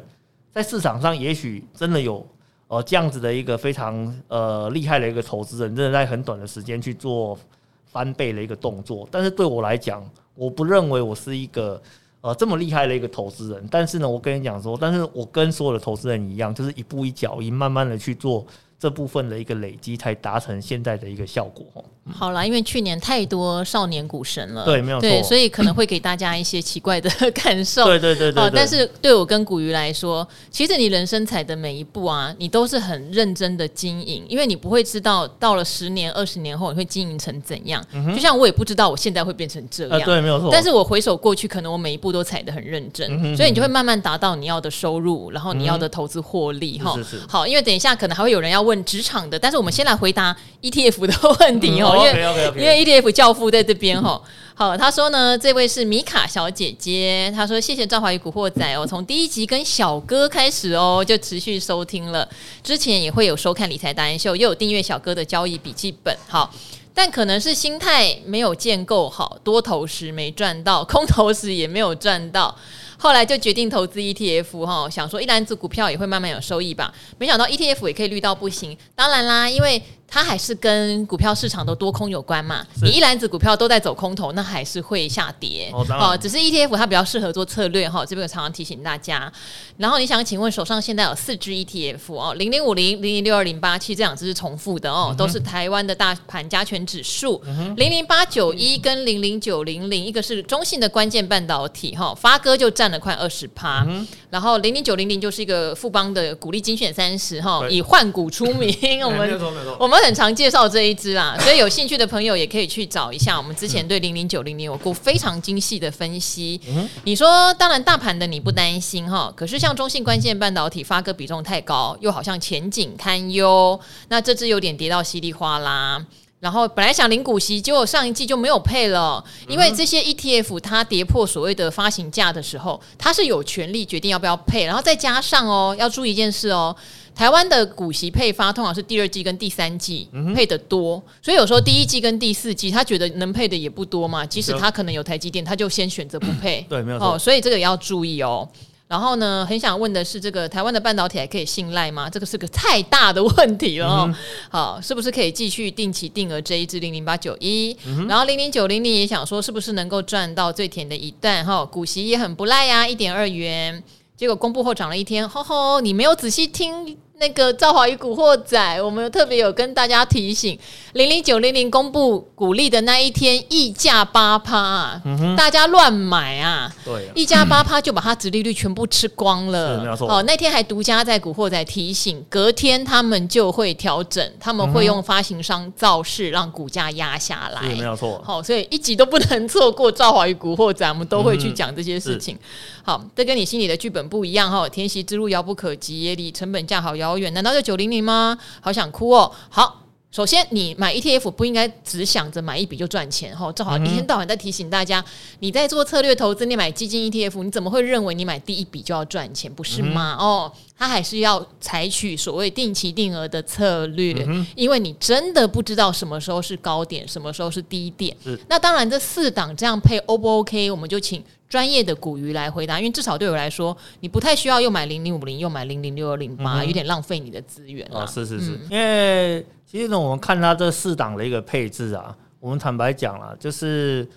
[0.51, 2.25] 在市场上也许真的有。
[2.69, 7.37] 呃，这样子的一个非常呃厉害的一个投资人，真的在很短的时间去做
[7.85, 9.07] 翻倍的一个动作。
[9.09, 10.03] 但是对我来讲，
[10.35, 11.81] 我不认为我是一个
[12.19, 13.65] 呃这么厉害的一个投资人。
[13.71, 18.45] 但是呢，我跟你讲说，但是我跟所有的投资人一样，就是一步一脚印，慢慢的去做
[18.79, 21.65] 这部分的一个累积，才达成现在的一个效果。
[22.09, 27.83] 好啦，因为去年太多少年股神了，对，没有错，对，所以可能会给大家一些奇怪的感受。
[27.89, 28.51] 对对对对，对。
[28.55, 37.83] 但是对我跟古鱼来说，其实你人生踩的每一步啊，你都是很认真的经营，因为你不会知道到了十年、二十年后你会经营成怎样。
[37.91, 40.49] 嗯、就像我也不知道我现在会变成这样，呃、对，没有错。
[40.49, 47.21] 但是我回首过去，可能我每一步都踩得很认真，嗯、所以你就会慢慢达到你要的收入，然后你要的投资获利哈、嗯。
[47.27, 52.59] 好，因为等一下可能还会有人要问职场的，但是我们先来回答 ETF 的问题哦、嗯，因为 okay, okay, okay.
[52.59, 54.21] 因为 ETF 教父在这边哈。
[54.53, 62.27] 好，他说呢，这位是米卡小姐姐，她说谢谢赵华宇古惑仔哦，从第一集跟小哥开始哦，就持续收听了，
[62.63, 66.51] 之前也会有收看理财达人秀，又有订阅小哥的交易笔记本，好，
[66.91, 72.55] 但可能是心态没有建构好，多头时没赚到，空头时也没有赚到。
[72.97, 78.75] 后来就决定投资 ETF 哈，想说一篮子股票也会慢慢有收益吧，没想到 ETF 也可以绿到不行。
[78.95, 82.65] 当然啦，因为它还是跟股票市场的多空有关嘛。
[82.81, 85.69] 你一篮子股票都在走空头，那还是会下跌。
[85.71, 89.31] 哦，只是 ETF 它比较适合做策略哈，这边常常提醒大家。
[89.77, 97.39] 然后你想请问手上现在有四只 ETF 哦，零零五零、零零六二零八七这两只是重复的哦，都是台湾的大盘加权指数。
[97.75, 102.87] 零零八九一跟零零九零零，一个是中性的关键半导体哈，发哥就占。
[102.87, 103.85] 了快二十趴，
[104.29, 108.73] 然后零零九零零就是一个富邦的股利精选三十哈，以换股出名。
[109.03, 109.41] 我们
[109.77, 113.37] 我们很常介绍这一支啦，所以有兴趣的朋友也可以去找一下。
[113.37, 116.59] 我们之前对零零九零零有过非常精细的分析。
[117.03, 123.79] 你说，当然大盘的你不担心哈，可是像中信关键半导体发哥比重太高，又好像前景堪忧，
[124.09, 126.05] 那这支有点跌到稀里哗啦。
[126.39, 134.63] 然后本来想领股息，结果上一季就没有配了，因为这些 ETF 它跌破所谓的发行价的时候，它是有权利决定要不要配。
[134.65, 136.75] 然后再加上哦，要注意一件事哦，
[137.15, 146.63] 台湾的股息配发通常是第二季跟第三季配的多，所以有时候第一季跟第四季他觉得能配的也不多嘛，即使他可能有台积电，他就先选择不配。
[146.69, 147.15] 对，没有错。
[147.15, 148.47] 哦，所以这个也要注意哦。
[148.87, 152.09] 然后呢，很想问的是，这个台湾的半导体还可以信赖吗？
[152.09, 154.05] 这个是个太大的问题了哦。
[154.07, 154.15] 嗯、
[154.49, 157.75] 好，是不是可以继续定期定额这一支零零八九一？
[158.07, 161.45] 然后零零九零零也想说，是不是能够赚到最甜的一段？
[161.45, 163.83] 哈，股息也很不赖呀，一点二元。
[164.15, 166.97] 结果公布后涨了一天，吼吼，你没有仔细听。
[167.19, 170.57] 那个赵华与古惑仔，我们特别有跟大家提醒，
[170.93, 175.01] 零零九零零公布股利的那一天，溢价八趴啊，
[175.35, 179.97] 大家乱买啊，对，溢价八趴就把它殖利率全部吃光了。
[180.01, 187.61] 哦，那天还独家在古惑仔提醒，隔天他们就会调整，他们会用发行商造势让股价压下来。
[187.63, 188.21] 没有错。
[188.23, 192.37] 好，所以一集都不能错过赵华与古惑仔，我们都会去讲这些事情。
[192.83, 197.06] 好，这跟你心里的剧本不一样哈，填息之路遥不可及，也离成本价好遥。
[197.07, 197.33] 遥远？
[197.33, 198.37] 难道就九零零吗？
[198.59, 199.31] 好想哭哦！
[199.49, 203.51] 好，首先你买 ETF 不应该只想着买一笔就赚钱哈。
[203.53, 205.03] 正好一天到晚在提醒大家，
[205.39, 209.53] 你在做策略投资，你买基金 ETF，你怎么会认为你买第一笔就要赚钱？
[209.53, 210.17] 不是吗？
[210.19, 214.13] 哦，他还是要采取所谓定期定额的策略，
[214.55, 218.15] 因为你真的不知道什么时候是高点，什么时候是低点。
[218.49, 220.69] 那当然，这四档这样配 O 不 OK？
[220.71, 221.23] 我们就请。
[221.49, 228.05] 专业的股鱼来回答，因为至少对我来说，你不太需要又买零零五零又买零零六二零八，有点浪费你的资源啊、哦。
[228.05, 234.07] 是是是，嗯、因为其实呢，我们看它这四档的一个配置啊，我们坦白讲了，就是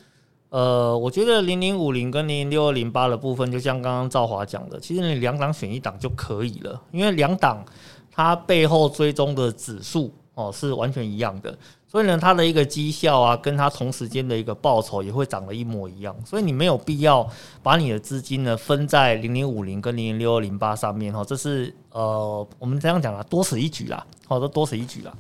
[0.49, 7.65] 呃，我觉得零零五零跟零零六二零八的部分，就像刚刚赵华讲的，其实你两档选一档就可以了，因为两档
[8.11, 11.57] 它背后追踪的指数哦是完全一样的。
[11.91, 16.15] 所以呢，它的一个绩效啊，跟它同时间的一个报酬也会长得一模一样。
[16.25, 17.29] 所以你没有必要
[17.65, 21.25] 把你的资金呢分在零零五零跟零零六二零八上面哈。
[21.25, 25.13] 这是呃，我们这样讲啦，多此一举啦，好，都多此一举啦。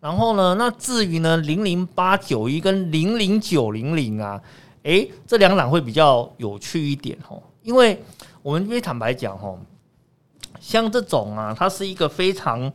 [0.00, 4.42] 然后呢，那至于呢，零零八九一跟零零九零零啊，
[4.82, 8.02] 诶，这两档会比较有趣一点哈，因为
[8.42, 9.56] 我们因为坦白讲哈，
[10.58, 12.72] 像这种啊，它是一个非常。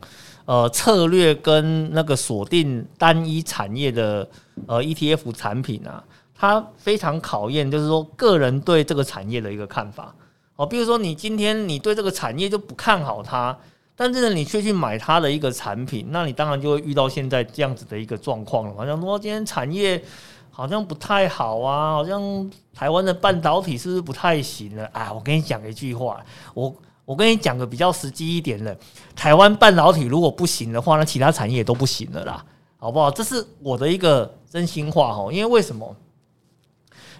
[0.52, 4.28] 呃，策略跟那个锁定单一产业的
[4.66, 10.14] 呃 ETF 产品啊，它非常考验，就是说个人对这个产业的一个看法。
[10.56, 13.56] 哦，比如说你今天你对这个产业就不看好它，
[13.96, 18.74] 但是呢你却去买它的一个产品，那你当然就会遇到现在这样子的一个状况了。
[18.76, 20.04] 好像说今天产业
[20.50, 24.84] 好像不太好啊，好像台湾的半导体是不是不太行了？
[24.92, 26.74] 啊，我跟你讲一句话，我。
[27.04, 28.76] 我跟你讲个比较实际一点的，
[29.16, 32.44] 台湾半导体如果不行的话，那其他产业都不行了啦，
[32.78, 33.10] 好不好？
[33.10, 35.96] 这是我的一个真心话哈，因为为什么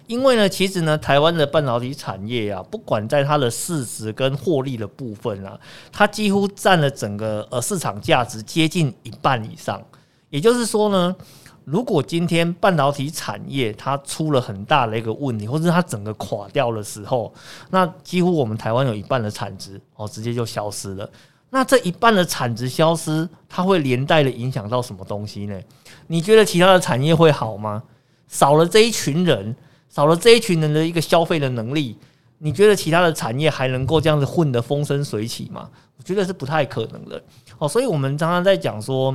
[0.07, 5.59] 因为呢，其实呢，台湾的半导体产业啊，不管在它的市值跟获利的部分啊，
[5.93, 9.81] 它几乎占了整个呃市场价值接近一半以上。
[10.29, 11.15] 也就是说呢，
[11.65, 17.33] 如果今天半导体产业它出了很大的一个问题，或者它整个垮掉的时候，
[17.71, 21.09] 那几乎我们台湾有一半的产值哦，直接就消失了。
[21.51, 25.61] 那这一半的产值消失，它会连带的影响到什么东西呢？
[26.07, 27.83] 你觉得其他的产业会好吗？
[28.27, 29.55] 少了这一群人，
[29.91, 31.99] 少了这一群人的一个消费的能力，
[32.39, 35.69] 你觉得其他的产业还能够这样子混得风生水起吗？
[35.99, 37.23] 我觉得是不太可能的。
[37.59, 39.15] 哦，所以我们常常在讲说，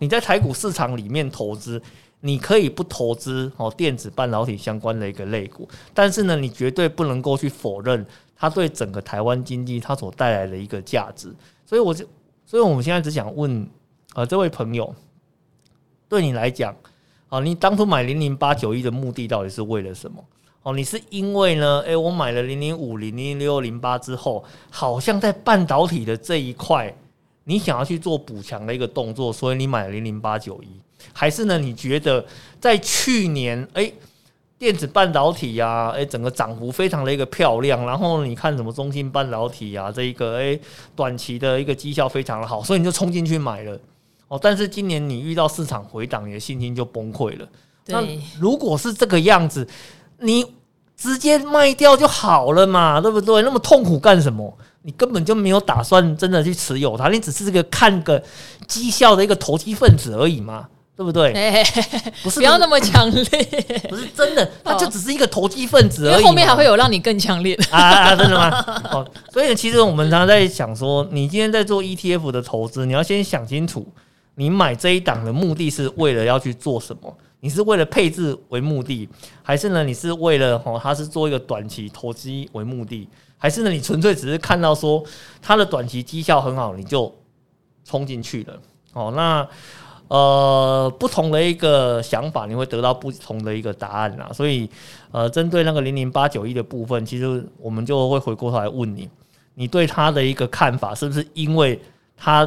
[0.00, 1.80] 你在台股市场里面投资，
[2.18, 8.04] 你可以不投资哦电子半导体相关的一个类股，但是呢，你绝对不能够去否认。
[8.42, 11.30] 它对整个台湾经济它所带来的一个价值，
[11.66, 12.06] 所以我就，
[12.46, 13.68] 所以我们现在只想问，
[14.14, 14.94] 呃，这位朋友，
[16.08, 16.74] 对你来讲，
[17.28, 20.24] 啊，你当初买零零八九一的目的到底是为了什么？
[20.62, 26.96] 哦，你是因为呢，诶，我买了零零五零零六零八之后，好像在半导体的这一块，
[27.44, 30.68] 你想要去做补强的一个动作，所以你买了零零八九一，
[31.12, 32.24] 还是呢，你觉得
[32.60, 33.94] 在去年，诶。
[34.60, 37.86] 电子半导体呀、啊，诶、欸，整个涨幅非常的一个漂亮。
[37.86, 40.60] 然后你看什么中芯半导体啊，这一个诶、欸，
[40.94, 43.80] 短期的一个绩效非常的好，所以你就冲进去买了
[44.28, 44.38] 哦。
[44.38, 47.48] 但是今年你遇到市场回档，你的信心就崩溃了。
[47.86, 48.06] 那
[48.38, 49.66] 如果是这个样子，
[50.18, 50.44] 你
[50.94, 53.40] 直接卖掉就好了嘛，对不对？
[53.40, 54.58] 那么痛苦干什么？
[54.82, 58.22] 你根本就没有打算真的去持有它，你只是这个看个
[58.66, 60.68] 绩效的一个投机分子而已嘛。
[60.96, 61.32] 对不对？
[62.22, 63.24] 不是，不要那么强烈，
[63.88, 66.22] 不是真的，它就只是一个投机分子而已。
[66.22, 68.14] 后面还会有让你更强烈的啊！
[68.14, 68.50] 真的吗？
[68.92, 73.88] 哦，所以其实我们常常在想说，你今天在做 ETF 的投资，你要先想清楚，
[74.34, 77.16] 你买这一档的目的是为了要去做什么？
[77.40, 79.08] 你是为了配置为目的，
[79.42, 79.82] 还是呢？
[79.82, 83.08] 你是为了哦，它是做一个短期投机为目的，
[83.40, 83.70] 还是呢？
[83.70, 85.02] 你纯粹只是看到说
[85.42, 87.12] 它的短期绩效很好，你就
[87.84, 88.60] 冲进去了？
[88.92, 89.48] 哦，那。
[90.10, 94.28] 呃，不同的一个想法，你会得到不同的一个答案啦。
[94.32, 94.68] 所以，
[95.12, 99.08] 呃，针对那个零零八九一的部分，其实我们就会回过头来问你，
[99.54, 101.80] 你对它的一个看法，是不是因为
[102.16, 102.44] 它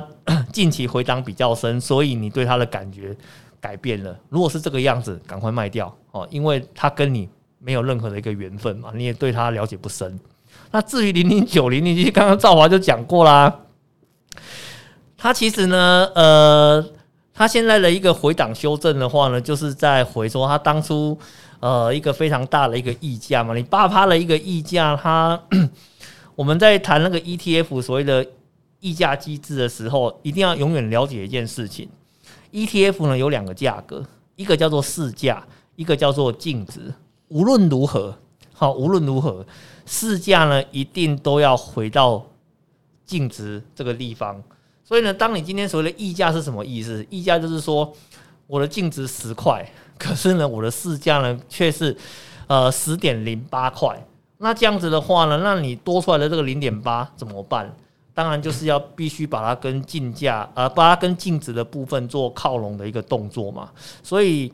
[0.51, 3.15] 近期回档比较深，所以你对它的感觉
[3.62, 4.13] 改变了？
[4.27, 7.29] 如果是这个样子，赶快卖掉哦，因为它跟你
[7.60, 10.19] 没有任何的一个缘分嘛，你也对他了解不深。
[10.73, 13.62] 那至于零零九零，你其实刚刚赵华就讲过啦，
[15.15, 16.86] 它其实呢，呃。
[17.36, 21.17] 它现在的一个回档修正的话呢，就是在回说它当初
[21.62, 25.41] 呃一个非常大的一个溢价嘛，你八趴的一个溢价，它
[26.38, 28.23] 我们在谈那个 ETF 所谓的
[28.81, 31.89] 溢价机制的时候，一定要永远了解一件事情
[32.51, 34.05] ，ETF 呢有两个价格，
[34.36, 35.43] 一个叫做市价，
[35.75, 36.93] 一个叫做净值。
[37.29, 38.15] 无论如何，
[38.54, 39.46] 好，无论如何，
[39.86, 42.24] 市价呢一定都要回到
[43.06, 44.42] 净值这个地方。
[44.84, 47.06] 所以呢，当你今天所谓的溢价是什么意思？
[47.10, 47.92] 溢价就是说，
[48.48, 49.66] 我的净值十块，
[49.98, 51.96] 可是呢，我的市价呢却是
[52.48, 54.06] 呃十点零八块。
[54.38, 57.74] 那这样子的话呢，那你多出来的这个零点八怎么办？
[58.13, 63.70] 当然就是要必须把它跟进价呃，把它跟净值的部分做靠拢的一个动作嘛。
[64.04, 64.54] 所以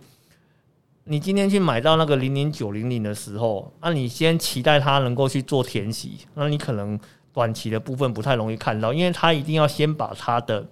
[1.10, 6.98] 你今天去买到那个零零九零零的时候，那你先期待它能够去做填息，那你可能。
[7.32, 10.68] 短期的部分不太容易看到，因为它一定要先把它的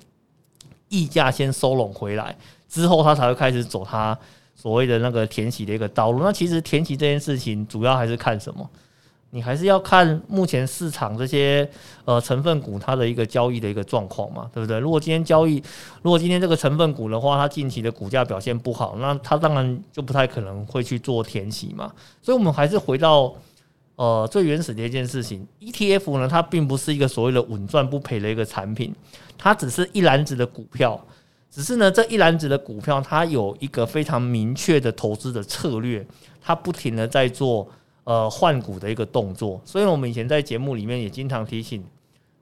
[0.90, 2.36] 溢价先收拢回来，
[2.68, 4.18] 之后它才会开始走它
[4.56, 6.24] 所谓的那个填息的一个道路。
[6.24, 8.68] 那其实填息这件事情，主要还是看什么？
[9.32, 11.70] 你还是要看目前市场这些
[12.06, 14.80] 呃成分股它的一个交易的一个状况嘛，对不对？
[14.80, 15.62] 如果今天交易，
[16.02, 21.92] 如果今天这个成分股的话，它近期的股价表现不好，那它当然就不太可能会去做填息嘛。
[22.22, 23.34] 所以，我们还是回到。
[23.98, 28.94] 呃，最原始的一件事情，ETF 呢，它并不是一个所谓的稳赚不赔的一个产品，
[29.40, 31.04] 它只是一篮子的股票，
[31.50, 36.06] 只是呢，这一篮子的股票，它有一个非常明确的投资的策略，
[36.40, 37.68] 它不停的在做
[38.08, 41.84] 呃换股的一个动作，所以我们以前在节目里面也经常提醒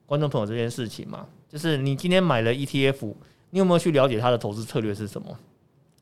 [0.06, 3.16] 观众朋友这件事情嘛，就是你今天买了 ETF，
[3.50, 5.36] 你有没有去了解它的投资策略是什么？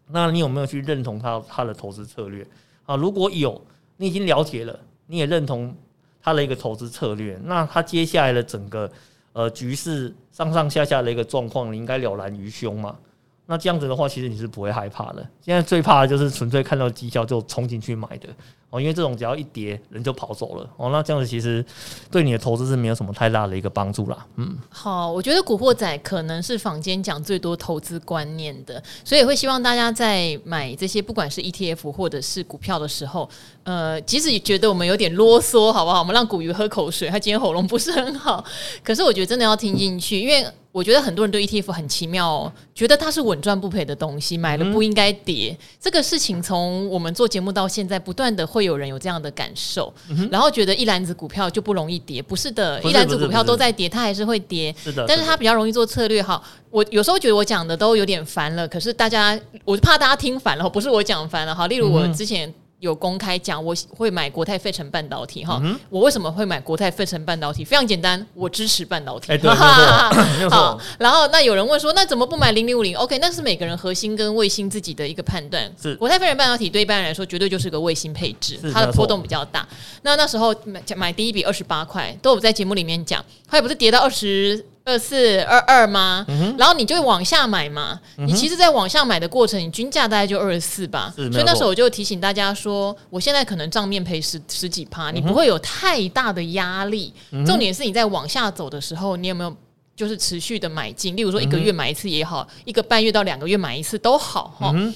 [0.09, 2.45] 那你有没有去认同它它的投资策略
[2.85, 2.97] 啊？
[2.97, 3.61] 如果有，
[3.95, 4.77] 你已经了解了。
[5.07, 5.73] 你也认同
[6.21, 8.91] 它的一个投资策略，那它接下来的整个
[9.31, 12.97] 呃局势上上下下的一个状况，你应该了然于胸嘛？
[13.45, 15.27] 那这样子的话，其实你是不会害怕的。
[15.41, 18.29] 现在最怕的就是纯粹看到绩效就冲进去买的
[18.69, 21.63] 哦，因为这种只要一跌，人就跑走了哦，那这样子其实
[22.09, 24.25] 对你的投资是没有什么太大的一个帮助啦。
[24.37, 33.29] 嗯，好，我觉得古惑仔可能是坊间讲最多投资观念的，所以会希望大家在买这些不管是 ETF 或者是股票的时候，
[33.63, 35.99] 呃，即使觉得我们有点啰嗦，好不好？
[35.99, 38.43] 我们让古鱼喝口水，他今天喉咙不是很好，
[38.81, 40.47] 可是我觉得真的要听进去，因为。
[40.73, 45.55] 我觉得很多人对 ETF 很奇妙哦，觉得它是稳赚不赔的东西，买了不应该跌。
[45.57, 54.73] 嗯、这个事情从我们做节目到现在，不断的会有人有这样的感受，嗯、然后觉得一篮子股票就不容易跌，不是的，是一篮子股票都在跌，它还是会跌。
[54.83, 56.23] 是的，但是它比较容易做策略。
[56.23, 61.53] 哈，我有时候觉得我讲的都有点烦了，可是大家，我怕大家听烦了，不是我讲烦了。
[61.53, 62.51] 哈，例如我之前。
[62.83, 65.57] 有公开讲，我会买国泰费城半导体哈。
[65.63, 67.63] 嗯、我为什么会买国泰费城半导体？
[67.63, 69.31] 非常简单，我支持半导体。
[69.31, 69.55] 欸、对，没
[70.43, 70.77] 错，好。
[70.99, 75.71] 然后那有人问说，那怎么不买零零五零？OK，那是每个人核心跟卫星自己的一个判断。
[75.81, 79.65] 是国泰费城半导体对一般人来说，绝对就是个卫星配置，它的波动比较大。
[80.01, 84.65] 那那时候买买第一笔二十八块，都有在节目里面讲，它也不是跌到二十。
[84.85, 86.25] 二四二二吗？
[86.27, 87.99] 嗯、然后你就会往下买嘛。
[88.17, 91.13] 嗯、你其实，在往下买的过程，你均价大概就二十四吧。
[91.15, 97.13] 所以那时候我就提醒大家说，我现在可能账面赔十十几趴，你不会有太大的压力。
[97.31, 99.55] 嗯、重点是你在往下走的时候，你有没有
[99.95, 101.15] 就是持续的买进？
[101.15, 104.71] 例如说一个月买一次也好，一个半月到两个月买一次都好哈。
[104.75, 104.93] 嗯、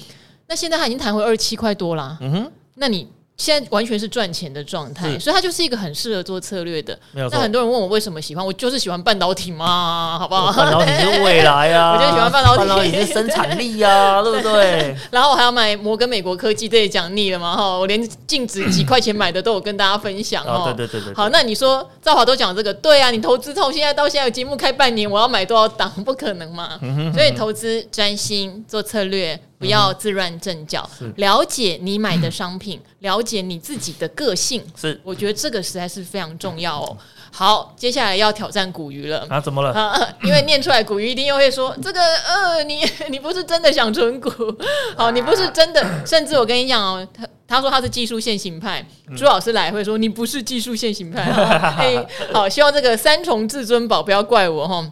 [0.48, 2.18] 那现在它已经弹回二十七块多啦。
[2.20, 3.08] 嗯哼，那你。
[3.38, 6.98] 现在完全是赚钱的状态，所以它就是一个很适合做策略的。
[7.12, 10.52] 那很多人问我为什么喜欢，我就是喜欢半导体嘛， 好不好？
[10.52, 14.96] 半导体是未来啊， 我就喜欢半导体，半导体是生产力啊，对不对？
[15.12, 20.74] 然后我还要买摩根美国科技，这也讲腻了嘛哈，我连净值几块钱买的都有跟大家分享哦。
[20.76, 21.14] 对对对对。
[21.14, 25.88] 好，那你说赵华都讲这个，对啊，你投资从现在到现在有节目开半年，我要买多少档？
[26.04, 26.78] 不可能嘛。
[27.14, 29.38] 所以投资专心做策略。
[29.58, 36.96] 不要自乱阵脚，嗯、了解你买的商品，嗯、了解你自己的个性，是我觉得这个实在是非常重要哦。
[37.30, 39.40] 好，接下来要挑战古鱼了啊？
[39.40, 39.70] 怎么了？
[39.72, 44.30] 啊、因为念出来，古鱼一定又会说这个呃，你 你不是真的想存股，
[44.96, 48.84] 好，你不是真的，甚至我跟你讲哦，他他说他是技术线型派，
[49.16, 54.90] 朱老师来会说你不是技术线型派，哎，好，希望这个三重至尊宝不要怪我哈。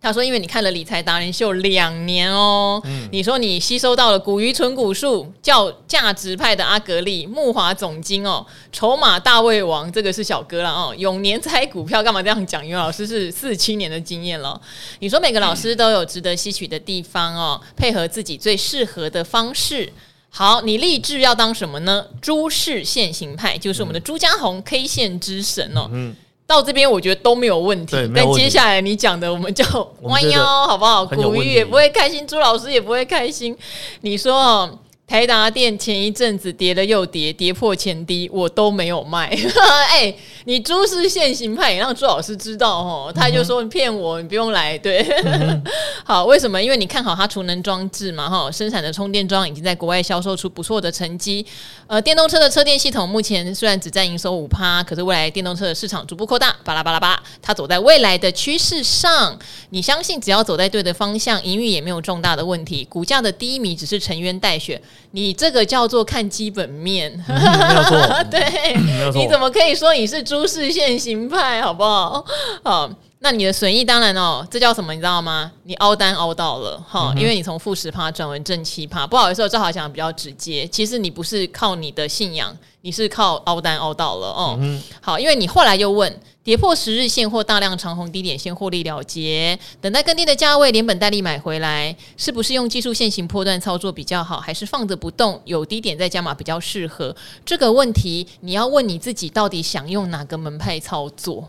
[0.00, 10.94] 他说：“因为你看了理财达人秀两年哦，嗯、你说你吸收到了古鱼存股术，叫价值派的阿格力、木华总经哦，筹码大胃王，这个是小哥了哦。
[10.96, 12.64] 永年猜股票干嘛这样讲？
[12.64, 14.60] 因为老师是四七年的经验了。
[15.00, 19.92] 你说每个老师都有值得吸取的地方哦，配合自己最适合的方式。
[20.30, 22.06] 好，你立志要当什么呢？
[22.22, 25.88] 朱氏线型派就是我们的朱家红 K 线之神哦。
[25.90, 26.14] 嗯”
[26.48, 29.62] 到这边我觉得都没有问题，但接下来你讲的我们就
[30.00, 31.06] 弯腰好不好？
[31.06, 33.56] 古玉也不会开心，朱老师也不会开心。
[34.00, 34.78] 你说哦。
[35.08, 39.28] 台达电前一阵子跌了又跌，跌破前低，我都没有卖。
[39.88, 44.76] 哎、欸，你朱是现行派也让朱老师知道哦，他就说你骗我，你不用来。
[44.76, 45.64] 对，嗯、
[46.04, 46.62] 好，为什么？
[46.62, 51.44] 因为你看好它储能装置嘛，哈，生产的充电桩已经在国外销售出不错的成绩。
[51.86, 59.38] 呃，电动车的车电系统目前虽然只占营收五趴，可是未来电动车的市场逐步扩大，巴拉巴拉巴，它走在未来的趋势上，
[59.70, 64.78] 你相信只要走在对的方向，营运也没有重大的问题，股价的低迷只是沉冤待雪。
[65.12, 67.96] 你这个叫做看基本面，嗯、没有错。
[68.30, 68.40] 对，
[68.76, 72.24] 嗯、你怎么可以说你是朱氏现行派，好不好？
[72.62, 72.90] 好，
[73.20, 74.92] 那你的损益当然哦，这叫什么？
[74.92, 75.50] 你知道吗？
[75.64, 79.06] 你凹单凹到了哈，嗯、因为你从负十趴转为正七趴。
[79.06, 82.56] 不好意思，我正好讲的比较直接，其实你不是靠你的信仰。
[82.82, 86.10] 你是靠凹单凹到了哦，嗯、好，因为你后来又问
[86.48, 97.14] 跌破十日线或大量长红低点先获利了结，等待更低的价位连本带利买回来，是不是用技术线型波段操作比较好，还是放着不动有低点再加码比较适合？
[97.44, 101.46] 这个问题你要问你自己，到底想用哪个门派操作？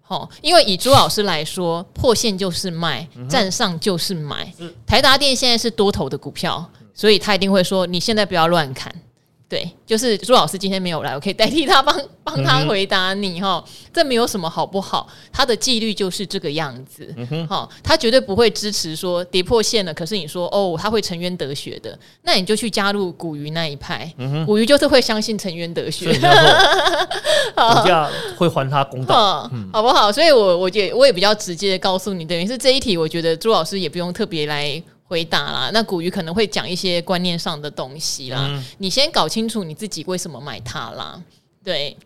[0.00, 4.50] 好，因为以朱老师来说，破线就是卖，站上就是买。
[4.56, 8.90] 嗯、台达电现在是多头的股票，所以他一定会说，你现在不要乱砍。
[9.48, 13.64] 对，就是朱老师今天没有来，我可以代替他帮帮他回答你哈。
[13.90, 17.10] 这没有什么好不好，他的纪律就是这个样子。
[17.16, 24.12] 嗯哼，好，他绝对不会支持说跌破线了，可是你说哦，他会沉冤得雪的，那你就去加入古鱼那一派。
[24.18, 26.12] 嗯哼，古鱼就是会相信沉冤得雪，
[27.56, 30.12] 股价会还他公道，嗯、好不好？
[30.12, 34.82] 所以我我也我也比较直接的告诉你，等于是这一题，我觉得朱老师也不用特别来。
[35.08, 38.46] 回答啦，那古鱼可能会讲一些观念上的东西啦。
[38.50, 41.20] 嗯、你先搞清楚你自己为什么买它啦。
[41.64, 41.96] 对，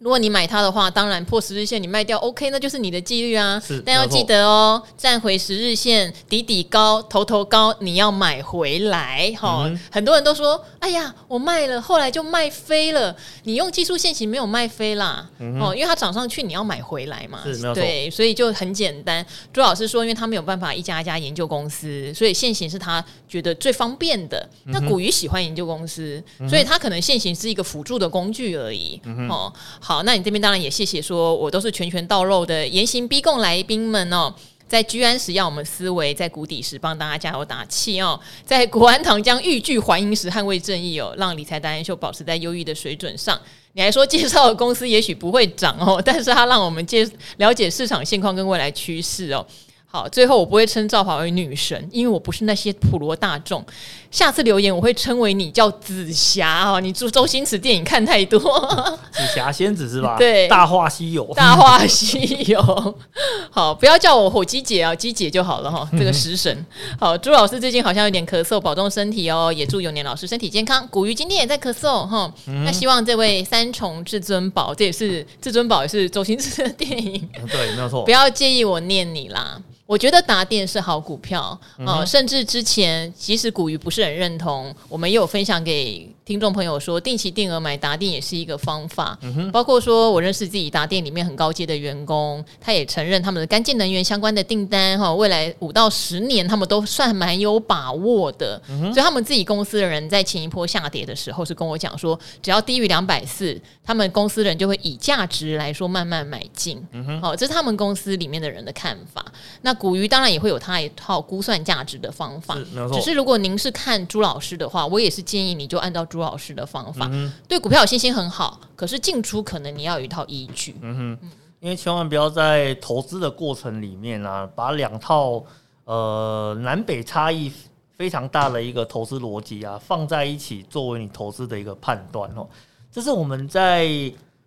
[0.00, 3.60] 如果你买它的话，当然破十日线你卖掉，OK，那就是你的纪律啊。
[3.60, 9.78] 是，但要记得哦，站回十日线，底底高，头头高，你要买回来哈、嗯。
[9.92, 13.14] 很多人都说，哎呀，我卖了，后来就卖飞了。
[13.42, 17.40] 你用技术线型没有卖飞啦，嗯、哦，因为它涨上去，你要买回来嘛。
[17.44, 17.60] 是。
[17.74, 19.24] 对，所以就很简单。
[19.52, 24.48] 朱老师说，因为他没有办法一家一家研究公司，所以线型是他觉得最方便的。
[24.64, 28.98] 嗯、那古鱼喜欢研究公司，嗯、所以他可能线型是一个辅助的工具而已。
[29.04, 29.52] 嗯、哦。
[29.89, 34.32] 好，好那你这边当然也谢谢，说我都是拳拳到肉的严刑逼供来宾们哦，
[34.68, 43.36] 在居安时要我们思维，在谷底时帮大家加油打气哦，在国安堂将欲拒还迎时捍卫正义哦，让理财达人秀保持在优异的水准上。
[43.72, 47.04] 你还说介绍的公司也许不会涨哦，但是他让我们介
[47.38, 49.44] 了解市场现况跟未来趋势哦。
[49.92, 53.64] 好，最后我不会称赵华为女神，因为我不是那些普罗大众。
[54.08, 56.78] 下次留言我会称为你叫紫霞啊！
[56.78, 58.38] 你周周星驰电影看太多，
[59.10, 60.16] 紫霞仙子是吧？
[60.16, 62.94] 对，大话西游，大话西游。
[63.50, 65.88] 好，不要叫我火鸡姐啊，鸡姐就好了哈。
[65.98, 66.64] 这个食神。
[66.98, 69.52] 好，朱老师最近好像有点咳嗽，保重身体哦。
[69.52, 70.86] 也祝永年老师身体健康。
[70.88, 72.32] 古鱼今天也在咳嗽哈。
[72.64, 77.28] 那希望这位三重至尊宝，这也是至尊宝，也是周星驰的电影。
[77.50, 78.04] 对，没有错。
[78.04, 79.60] 不要介意我念你啦。
[79.90, 86.08] 我觉得达电是好股票啊、嗯呃，甚至之前其实股鱼不是很认同，我们也有分享给。
[86.30, 89.18] 听众朋友说，定期定额买达电也是一个方法。
[89.22, 98.94] 嗯、包括说我认识自己达电里面很高阶的员工，他也承认他们的干净能源相关的订单哈，未来五到十年他们都算蛮有把握的、嗯。
[98.94, 106.80] 所以他们自己公司的人在前一波下跌的时候是跟我讲说，只要低于两百四，他们公司人就会以价值来说慢慢买进。
[106.92, 109.24] 嗯好，这是他们公司里面的人的看法。
[109.62, 112.56] 那古鱼当然也会有他一套估算价值的方法，
[112.92, 116.19] 只是如果您是看朱老师的话，我也是建议你就按照朱。
[116.20, 120.76] 老师的方法、嗯、对股票有信心很好，可是进出可能你要有一套依据。
[120.80, 125.44] 嗯哼，因为千万不要在投资的过程里面啊，把两套
[125.84, 127.52] 呃南北差异
[127.96, 132.46] 非常大的一个投资逻辑啊放在一起作为你投资的一个判断哦。
[132.90, 133.88] 这是我们在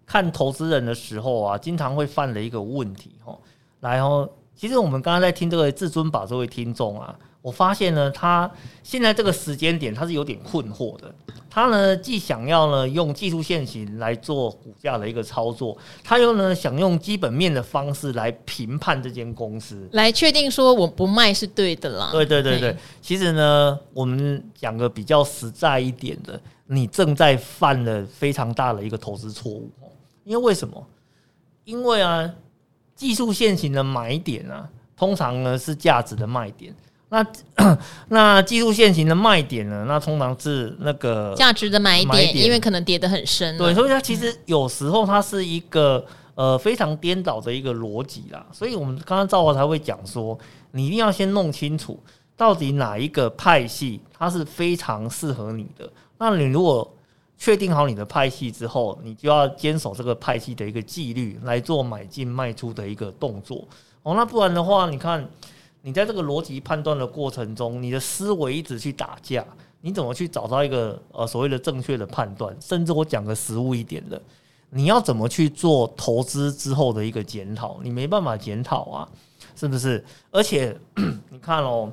[0.05, 3.37] 看投资人的时候啊，经常会犯的一个问题哦。
[3.81, 7.15] 来哦，其实我们刚刚在听这个至尊宝这位听众啊。
[7.43, 8.49] 我发现呢，他
[8.81, 11.13] 现在这个时间点他是有点困惑的。
[11.49, 22.09] 他呢既想要呢用技术线型来做股价的一个操作，他又呢想用基本面的方式来评判这间公司，来确定说我不卖是对的啦。
[22.11, 29.69] 对对对对，其实呢，我们讲个比较实在一点的，你正在犯了非常大的一个投资错误。
[30.23, 30.87] 因为为什么？
[31.65, 32.33] 因为啊，
[32.95, 34.67] 技术线型的买点啊，
[34.97, 36.73] 通常呢是价值的卖点。
[37.13, 37.77] 那
[38.09, 39.85] 那技术线型的卖点呢？
[39.87, 43.55] 那通常是那个价值的买点，因为可能跌得很深。
[43.55, 46.03] 对，所以它其实有时候它是一个
[46.33, 48.43] 呃非常颠倒的一个逻辑啦。
[48.51, 50.35] 所以我们刚刚赵华才会讲说，
[50.71, 51.99] 你一定要先弄清楚
[52.35, 55.87] 到底哪一个派系它是非常适合你的。
[56.17, 56.91] 那你如果
[57.37, 63.67] 确定好你的派系之后，你就要坚守这个派系的一个纪律来做买进卖出的一个动作
[64.01, 64.15] 哦。
[64.15, 65.29] 那不然的话，你看。
[65.85, 69.45] 你在这个逻辑判断的过程中，你的思维一直去打架，
[69.81, 72.55] 你怎么去找到一个呃所谓的正确的判断？
[72.61, 74.21] 甚至我讲个实务一点的，
[74.69, 77.81] 你要怎么去做投资之后的一个检讨？
[77.83, 79.09] 你没办法检讨啊，
[79.57, 80.01] 是不是？
[80.31, 80.73] 而且
[81.29, 81.91] 你看哦，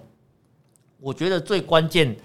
[1.01, 2.17] 我觉得最关键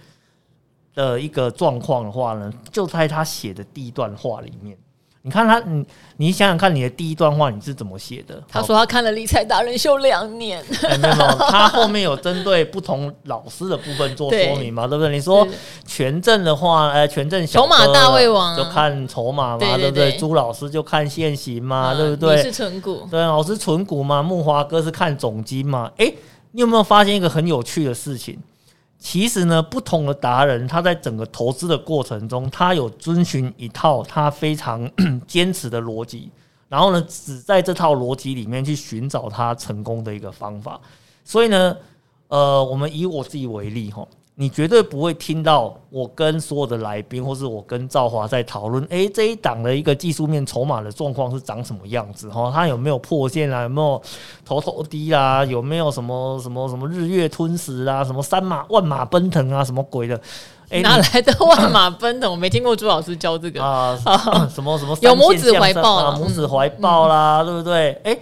[0.93, 4.77] 的一个状况的话呢，就在他写的第一段话里面。
[5.25, 5.83] 你看他，你
[6.17, 8.39] 你想想看，你的第一段话你是怎么写的？
[8.47, 15.11] 他说他看了理财达人秀两年，欸， 没有没有，他后面有针对不同老师的部分做说明嘛，对，不对？
[15.11, 15.47] 你说
[15.83, 20.19] 权证的话，呃，权证小筹码大胃王就看筹码嘛，对，对，对，对不对？
[20.19, 22.35] 朱老师就看现行嘛，嗯，对不对？
[22.35, 25.91] 你是存股，对，老师存股嘛，木华哥是看总金嘛。
[25.97, 26.15] 哎，欸，
[26.51, 28.37] 你有没有发现一个很有趣的事情？
[29.07, 34.89] 其实呢，不同的达人，他在整个投资的过程中，他有遵循一套他非常
[35.27, 36.31] 坚持的逻辑，
[36.67, 40.81] 然后呢，只在这套逻辑里面去寻找他成功的一个方法。
[41.23, 41.77] 所以呢，
[42.29, 44.07] 呃，我们以我自己为例，哈。
[44.37, 52.27] 你绝对不会听到我跟所有的来宾，或是我跟赵华在讨论，诶，这一档的一个技术面筹码的状况是长什么样子？
[52.29, 53.63] 哈，它有没有破线啊？
[53.63, 54.01] 有没有
[54.43, 55.45] 头头低啊？
[55.45, 58.03] 有没有什么什么什么日月吞食啊？
[58.03, 59.63] 什么三马万马奔腾啊？
[59.63, 60.19] 什么鬼的？
[60.67, 62.29] 诶，哪来的万马奔腾？
[62.29, 63.97] 我没听过朱老师教这个啊，
[64.53, 67.93] 什么什么有母子怀抱啊，母子怀抱啦，对不对？
[68.03, 68.19] 诶。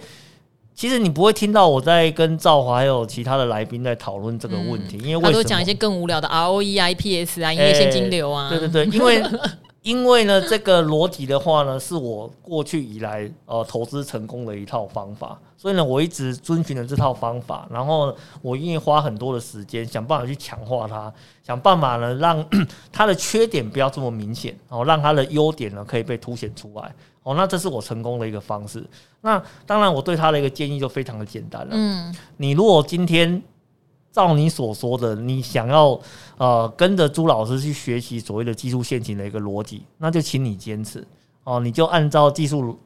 [0.74, 8.48] 其实你不会听到我在跟赵华还有其他的来宾在讨论这个问题，嗯、因为为什么他都讲一些更无聊的 ROE、IPS 啊，营业现金流啊。
[8.48, 9.22] 对对对，因为
[9.82, 21.12] 因为呢，这个逻辑的话呢，是我过去以来呃投资成功的一套方法，所以呢，我一直遵循了这套方法，然后我愿意花很多的时间想办法去强化它，
[21.46, 22.42] 想办法呢让
[22.90, 26.90] 它的缺点不要这么明显，然后让它的优点呢可以被凸显出来。
[27.24, 28.88] 哦，那这是我成功的一个方式。
[29.22, 31.70] 那当然，我对他的一个建议就非常的简单了。
[31.72, 33.42] 嗯，你如果今天。
[34.14, 36.00] 照你所说的，你想要
[36.36, 41.04] 呃跟着朱老师去学习所谓的技术陷阱的一个逻辑，那就请你坚持
[41.42, 42.78] 哦，你就按照技术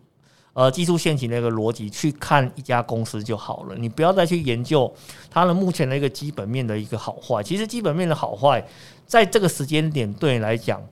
[0.55, 4.91] 呃技术陷阱的一个逻辑去看一家公司就好了，你不要再去研究
[5.30, 7.43] 它的目前的一个基本面的一个好坏。
[7.43, 8.66] 其实基本面的好坏，
[9.05, 10.82] 在这个时间点对你来讲。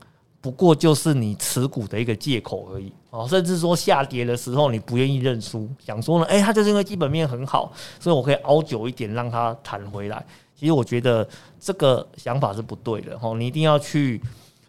[0.46, 10.24] 不过就是你持股的一个借口而已哦，甚至说下跌的时候你不愿意认输，想说呢，诶，它就是因为基本面很好，所以我可以熬久一点让它弹回来。
[10.54, 11.28] 其实我觉得
[11.58, 14.22] 这个想法是不对的哦，你一定要去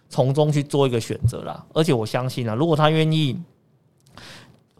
[0.09, 1.63] 从中去做一个选择啦。
[1.75, 3.39] 而且我相信啊，如果他愿意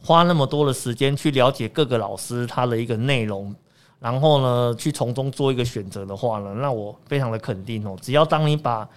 [0.01, 3.53] 花那么多的时间去了解各个老师他的一个内容，
[3.99, 8.89] 然后呢去从中做一个选择的话呢，那我非常的肯定哦，只要当你把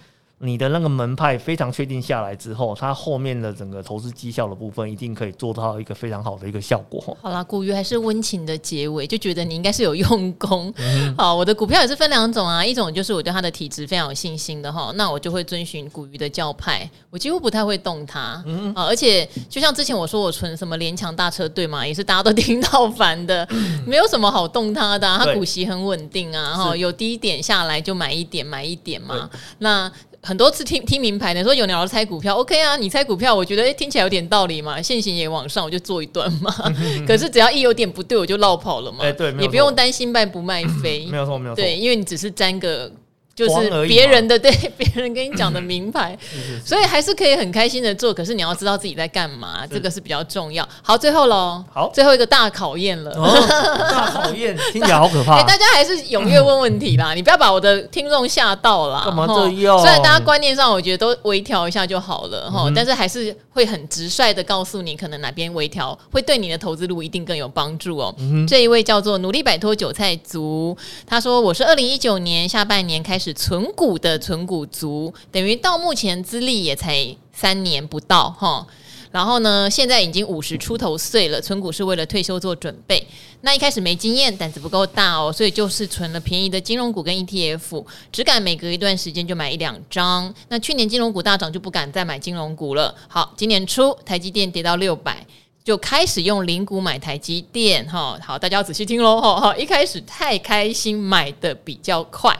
[0.43, 7.15] 你的那个门派非常确定下来之后，它后面的整个投资绩效的部分一定可以做到一个非常好的一个效果。
[7.21, 10.73] 好啦，古鱼还是温情的结尾，就觉得你应该是有用功。
[10.77, 18.41] 嗯、 好，我的股票也是分两种啊，一种就是我对它的体质非常有信心的哈，那我就会遵循古鱼的教派，我几乎不太会动它。
[18.47, 29.29] 嗯啊，而且就像之前我说我存什么联强大车队嘛，也是大家都 听到烦的，嗯、没有什么好动它的、啊，它股息很稳定啊，哈，有低点下来就买一点买一点嘛，
[29.59, 29.91] 那。
[30.23, 36.53] 很多次听听名牌的说有鸟猜股票，OK 啊，你猜股票，我觉得诶听起来有点道理嘛，现行也往上，我就做一段嘛。
[37.07, 38.99] 可是只要一有点不对，我就落跑了嘛。
[39.01, 41.61] 哎，对，也不用担心卖不卖飞，没有错，没有错。
[41.61, 42.91] 对，因为你只是沾个。
[43.33, 46.17] 就是别人的对 别人跟你讲的名牌，
[46.65, 48.13] 所以还是可以很开心的做。
[48.13, 50.67] 可是你要知道自己在干嘛，这个是比较重要。
[50.83, 53.11] 好，最后喽，好，最后一个大考验了。
[53.89, 55.41] 大考验 听起来好可怕。
[55.43, 59.03] 大家还是踊跃问问题啦，你不要把我的听众吓到啦。
[59.05, 59.79] 干嘛这样？
[59.79, 68.13] 虽然大家观念上我觉得都微调一下就好了哈，但是还是会很直率的告诉你，可能哪边微调会对你的投资路一定更有帮助哦。
[68.47, 70.77] 这一位叫做努力摆脱韭菜族，
[71.07, 73.20] 他说我是二零一九年下半年开始。
[73.21, 78.65] 是存股的存股族，等于到目前资历也才三年不到哈。
[79.11, 83.05] 然后呢，现在已经五十出头岁了，存股是为了退休做准备。
[83.41, 90.33] 那一开始没经验，胆子不够大哦，所以就是存了便宜的金融股跟 ETF，只敢每隔一段时间就买一两张。
[90.47, 92.95] 那去年金融股大涨，就不敢再买金融股了。
[93.09, 95.25] 好，今年初台积电跌到六百，
[95.65, 98.17] 就开始用零股买台积电哈。
[98.25, 99.53] 好，大家要仔细听喽哈。
[99.57, 102.33] 一开始太开心，买的比较快。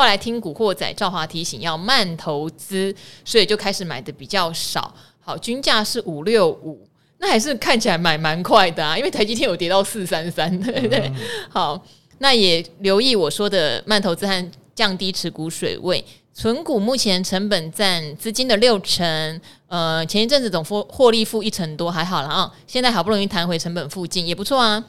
[0.00, 4.94] 后来听古惑仔赵华提醒要慢投资，所以就开始买的比较少。
[5.20, 6.88] 好，均价是五六五，
[7.18, 11.12] 那还是看起来买蛮快的啊，因为台积电有跌到四三三， 对不对？
[11.50, 11.78] 好，
[12.16, 16.02] 那也留意我说的慢投资和降低持股水位。
[16.32, 19.38] 存股目前成本占资金的六成，
[19.68, 22.50] 呃，前一阵子总获获利负一成多，还好了啊。
[22.66, 24.82] 现在好不容易弹回成本附近，也不错啊。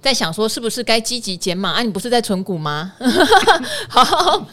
[0.00, 1.82] 在想说是不是该积极减码啊？
[1.82, 2.92] 你不是在存股吗？
[3.88, 4.46] 好，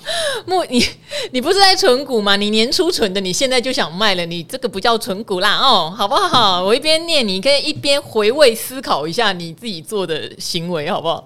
[0.45, 0.85] 木你
[1.31, 2.35] 你不是在存股吗？
[2.35, 6.63] 你年初存的，你现在就想卖了，你这个不叫存股啦哦，好不好？
[6.63, 11.23] 我一边念，你可以一边回味思考一下你自己做的行为，好不好？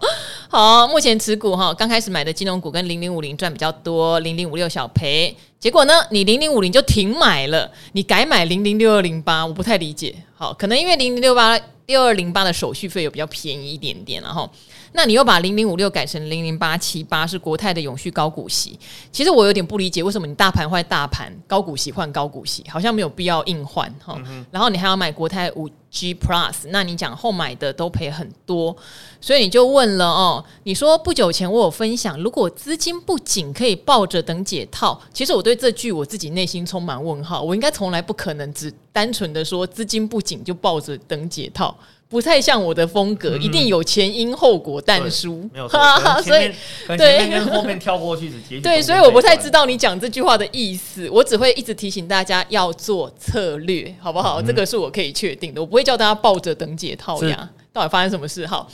[0.49, 10.13] 好，目前持股哈，刚开始买的金融股跟零零五零赚比较多，零零五六小赔，结果呢，你零零五零就停买了，你改买零零六二零八，我不太理解。
[10.35, 11.59] 好，可能因为零零六八。
[11.87, 14.49] 六二零八的手续费有比较便宜一点点，然后，
[14.93, 18.77] 那你又把零零五六改成零零八七八，是国泰的永续高股息。
[19.11, 24.19] 其实我有点不理解，为什么你大盘换大盘，高股息换高股息，好像没有必要硬换哈。
[24.25, 28.75] 嗯、然后你还要买国泰五 G Plus，那你讲后买的都赔很多，
[29.21, 30.43] 所以你就问了哦。
[30.63, 34.99] 你说不久前我有分享，如果资金不紧，可以抱着等解套。
[35.13, 37.41] 其实我对这句我自己内心充满问号。
[37.41, 41.75] 我应该从来不可能只单纯的说资金不紧就抱着等解套，
[42.09, 45.49] 不太像我的风格，一定有前因后果但书。
[45.53, 45.79] 没有错，
[46.23, 46.51] 所以
[46.97, 48.31] 对跟后面跳过去
[48.63, 51.09] 对，所以我不太知道你讲这句话的意思。
[51.09, 54.41] 我只会一直提醒大家要做策略，好不好？
[54.41, 57.49] 这个是我可以确定的，我不会叫大家抱着等解套呀。
[57.73, 58.47] 到底发生什么事？
[58.47, 58.69] 好。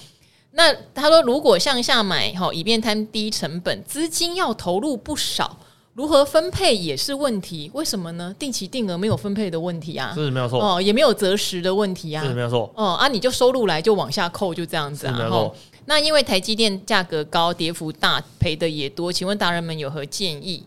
[0.55, 5.57] 那他说，如果向下买哈，以便摊低成本，资金要投入不少，
[5.93, 7.69] 如何分配也是问题。
[7.73, 8.35] 为什么呢？
[8.39, 15.15] 定期定额没有分配的问题啊，是没有错哦，也没有择时的问题啊，是没有错哦啊，你就收入来就往下扣，就这样子啊。
[15.19, 20.63] 然后那因为台积电价格高，跌幅大，赔的也多，请问达人们有何建议？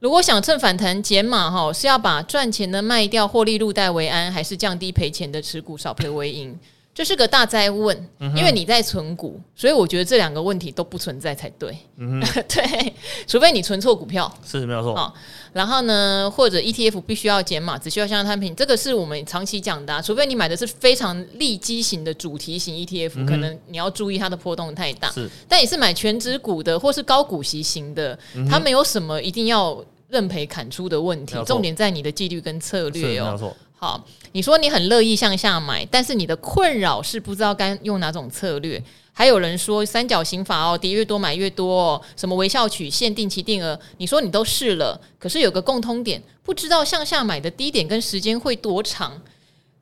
[0.00, 6.58] 如果想趁反弹减码哈，是要把赚钱的卖掉，获利入袋为安，还是降低赔钱的持股，少赔为赢？
[7.00, 7.96] 这是个大哉问，
[8.36, 11.74] 因为你在存股，所以我觉得这两个问题都不存在才对。
[11.96, 12.94] 嗯、 对，
[13.26, 14.94] 除非你存错股票，是没有错。
[14.94, 15.10] 哦，
[15.54, 20.02] 然后呢，或者 ETF 必须要减码，只需要向上摊平，这个是我们长期讲的、啊。
[20.02, 25.10] 除非你买的是非常利基型的主题型 ETF，、嗯、可能你要注意它的波动太大。
[25.10, 31.34] 是，但也是买全指股的，或是高股息型的，嗯、它没有什么一定要认赔砍出的问题。
[31.46, 33.56] 重点在你的纪律跟策略哦。
[33.82, 38.82] 好，你说你很乐意向下买，但是你的困扰是不知道该用哪种策略。
[39.12, 49.20] 还有人说三角形法哦，跌越多买越多哦，什么微笑曲线、定期定额，你说你都试了，可是有个共通点，不知道向下买的低点跟时间会多长。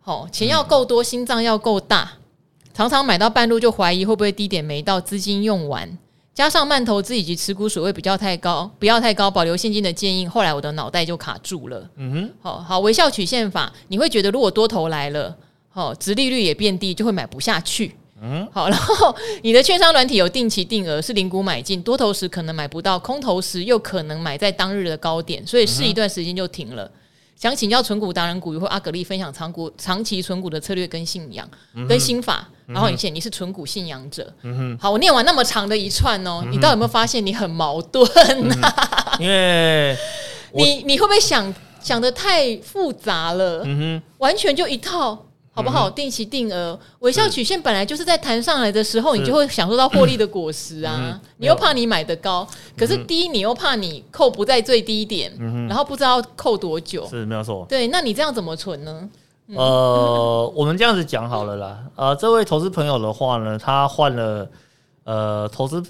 [0.01, 2.15] 好，钱要够多，心脏要够大，
[2.73, 5.99] 常常买到半路就怀疑会不会低点没到，资金用完。
[6.39, 10.25] 加上慢投资以及持股水位比较太高，不要太高，保留现金的建议。
[10.25, 11.91] 后来我的脑袋就卡住了。
[11.97, 15.37] 嗯哼，好好微笑曲线法，你会觉得如果多头来了，
[15.69, 17.93] 好，殖利率也变低，就会买不下去。
[18.23, 19.13] 嗯，好，然后
[19.43, 26.89] 你的券商软体有定期定额，是零股买进，多头时可能买不到，空头时又可能买在当日的高点，所以试一段时间就停了。
[27.39, 34.33] 想请教存股达人股鱼或阿格力分享长股长期存股的策略跟信仰、嗯、跟心法，嗯、然后你写你是存股信仰者，
[34.81, 38.05] 好，我念完那么长的一串哦，嗯、你到底有没有发现你很矛盾
[38.49, 38.57] 呐？
[39.21, 39.97] 因为
[40.53, 43.63] 你你会不会想想的太复杂了？
[43.65, 45.25] 嗯哼，完全就一套。
[45.59, 45.91] 好不好？
[45.91, 51.21] 定期定额，微笑曲线本来就是在弹上来的时候，你就会享受到获利的果实啊！
[51.39, 52.47] 你又怕你买的高，
[52.77, 55.33] 可是低你又怕你扣不在最低点，
[55.69, 57.67] 然后不知道扣多久，是没有错。
[57.69, 59.09] 对，那你这样怎么存呢？
[59.57, 61.79] 呃，我们这样子讲好了啦。
[61.97, 64.49] 呃，这位投资朋友的话呢，他患了
[65.03, 65.83] 呃投资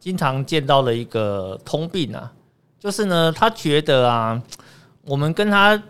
[0.00, 2.32] 经常见到的一个通病啊，
[2.80, 4.42] 就是呢，他觉得啊，
[5.04, 5.80] 我们跟他。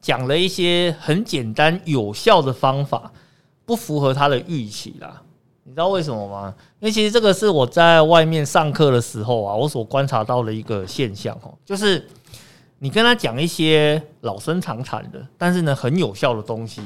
[0.00, 3.12] 讲了一些很简单有效的方法，
[3.64, 5.22] 不符合他的预期啦。
[5.64, 6.54] 你知道为什么吗？
[6.80, 12.08] 因为其实这个是我在外面上课的时候啊，我所观察到的一个现象哦，就是
[12.78, 16.80] 你跟他讲一些老生常谈的，但是呢很有效的东西，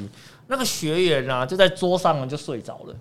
[0.47, 2.95] 那个学员啊就在桌上就睡着了。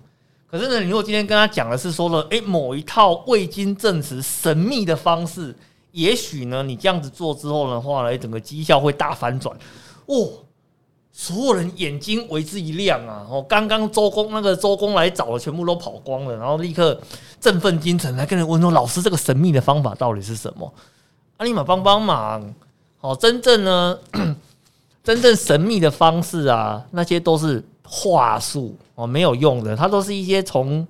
[0.47, 5.53] 可是呢，你如果今天跟他讲的是说了，诶，某一套未经证实神秘的方式，
[5.91, 9.57] 也许呢你这样子做之后的话呢，整个绩效会大反转。
[10.07, 10.31] 哦，
[11.13, 13.27] 所有人眼睛为之一亮啊！
[13.31, 16.99] 哦，刚刚周公那个周公来找的全部都跑光了，然后立刻
[17.41, 20.73] 振奋精神来跟人问说：“老师，这个神秘的方法到底是什么？”
[21.37, 22.55] 阿尼玛帮帮忙！
[23.01, 23.99] 哦，真正呢，
[25.05, 30.87] 真正神秘的方式啊，那些都是话术哦，没有用的，它都是一些从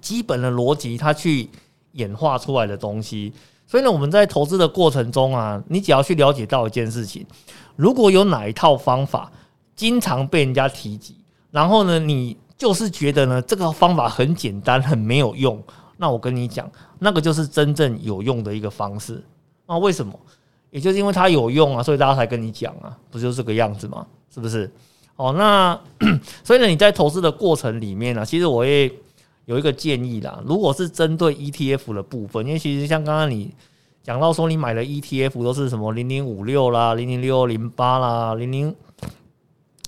[0.00, 1.48] 基本的逻辑它去
[1.92, 3.32] 演化出来的东西。
[3.74, 7.26] 所以呢，我们在投资的过程中啊，你只要去了解到一件事情。
[7.74, 9.28] 如果有哪一套方法
[9.74, 11.16] 经常被人家提及，
[11.50, 15.60] 然后呢，你就是觉得呢这个方法很简单，很没有用，
[15.96, 16.70] 那我跟你讲，
[17.00, 19.20] 那个就是真正有用的一个方式。
[19.66, 20.16] 那为什么？
[20.70, 24.06] 也就是因为它有用啊，所以大家才跟你讲啊，不就这个样子吗？
[24.32, 24.70] 是不是？
[25.16, 25.76] 哦，那
[26.44, 28.88] 所以呢，你在投资的过程里面呢，其实我也
[29.46, 30.42] 有一个建议啦。
[30.46, 33.54] 如果是针对 ETF 的部分，因为其实像刚刚你。
[34.06, 38.76] 讲到说你买的 ETF 都是什么零零五六啦、零零六零八啦、零零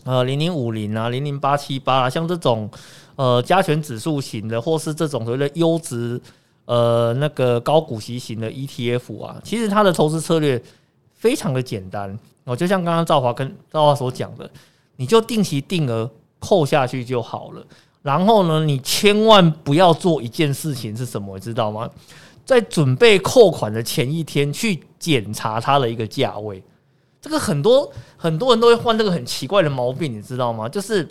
[0.05, 2.71] 呃零零五零啊、零零八七八啦，像这种
[3.17, 6.19] 呃加权指数型的，或是这种所谓的优质
[6.65, 10.63] 呃那个高股息型的 ETF 啊，其实它的投资策略
[11.13, 14.51] 非常的简单哦，就像刚刚赵华跟赵华所讲的，
[14.97, 17.63] 你就定期定额扣下去就好了。
[18.07, 21.91] 然后呢，你千万不要做一件事情是什么，知道吗？
[22.45, 26.63] 在准备扣款的前一天去检查它的一个价位，
[27.21, 30.69] 这个很多很多人都会犯这个很奇怪的毛病，你知道吗？
[30.69, 31.09] 就是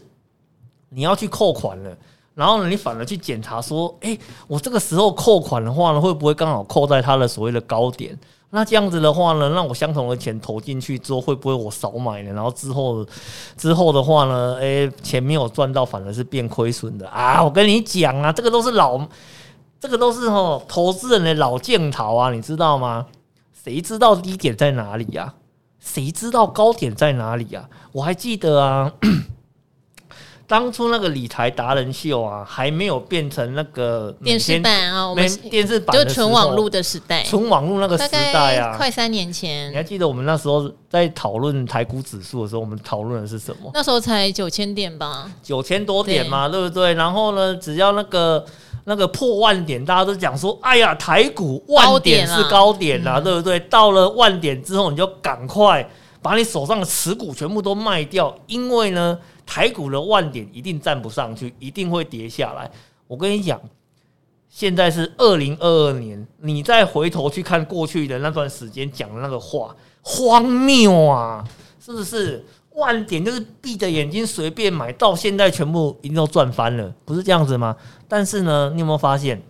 [0.88, 1.98] 你要去扣款了，
[2.34, 4.18] 然后呢，你反而去检查说，诶，
[4.48, 8.18] 我这个时候扣款的话呢，会不会刚好扣在它的所谓的高点？
[8.52, 12.32] 那这样子的话呢，让我相同的钱投进去之后，会不会我少买了？
[12.32, 13.06] 然后之后
[13.58, 17.44] 之后的话呢，诶，钱没有赚到，反而是变亏损的啊！
[17.44, 19.08] 我跟你讲啊，这个都是老。
[19.78, 23.06] 这个都是吼投资人的老剑头啊，你知道吗？
[23.54, 25.34] 谁知道低点在哪里呀？
[25.80, 27.70] 谁知道高点在哪里呀？
[27.92, 28.94] 我还记得啊。
[30.48, 39.72] 当初那个理财达人秀啊，还没有变成那个电视版啊，我们电视版就纯网络的时代，纯网络那个时代啊，快三年前。
[39.72, 43.72] 你还记得我们那时候在讨论台股指数的时候，我们讨论的是什么？
[43.74, 46.94] 那时候才九千点吧，九千多点嘛，对，对不对？
[46.94, 48.46] 然后呢，只要那个
[48.84, 53.60] 那个破万点，大家都讲说，哎呀，台股万点是高点呐，对不对？
[53.62, 55.90] 到了万点之后，你就赶快
[56.22, 62.70] 把你手上的持股全部都卖掉，因为呢，台股的万点一定站不上去，一定会跌下来。
[63.08, 63.62] 我跟你讲，
[64.50, 71.48] 现在是二零二二年，你再回头去看过去的那段时间讲的那个话，荒谬啊，
[71.80, 72.44] 是不是？
[72.72, 77.74] 万点就是闭着眼睛随便买，到现在全部一定都赚翻了，不是这样子吗？
[78.06, 79.42] 但是呢，你有没有发现，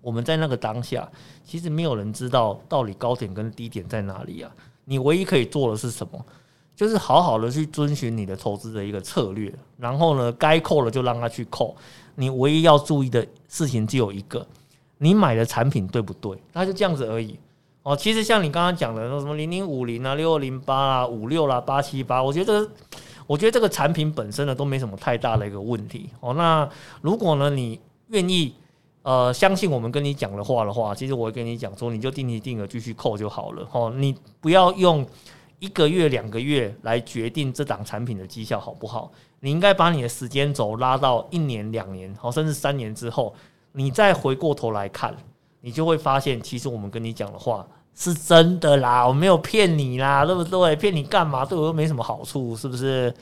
[0.00, 1.10] 我们在那个当下，
[1.44, 4.50] 其实没有人知道到底高点跟低点在哪里啊？
[4.84, 6.24] 你唯一可以做的是什么？
[6.76, 11.76] 就是好好的去遵循你的投资的一个策略，然后呢，该扣了就让他去扣。
[12.16, 14.46] 你唯一要注意的事情只有一个：
[14.98, 16.36] 你买的产品对不对？
[16.52, 17.38] 那就这样子而已。
[17.82, 22.66] 哦，其实像你刚刚讲的那，什么零零五零啊、六二零八啊、五六啦、八七八，我觉得，
[23.26, 26.08] 我觉得这个产品本身呢都没什么太大的一个问题。
[26.20, 26.68] 哦，那
[27.02, 28.54] 如果呢你愿意
[29.02, 33.68] 呃相信我们跟你讲的话的话，其实我会跟你讲说，你就定期定额继续扣就好了。
[33.72, 35.06] 哦，你不要用
[35.64, 39.10] 一个月、两个月来决定这档产品的绩效好不好？
[39.40, 43.34] 你应该把你的时间轴拉到一年、两年，好，甚至三年之后，
[43.72, 45.16] 你再回过头来看。
[45.62, 50.76] 你就会发现，其实我们跟你讲的话是真的啦，我没有骗你啦，对不对？
[50.76, 51.42] 骗你干嘛？
[51.42, 53.14] 对我又没什么好处，是不是？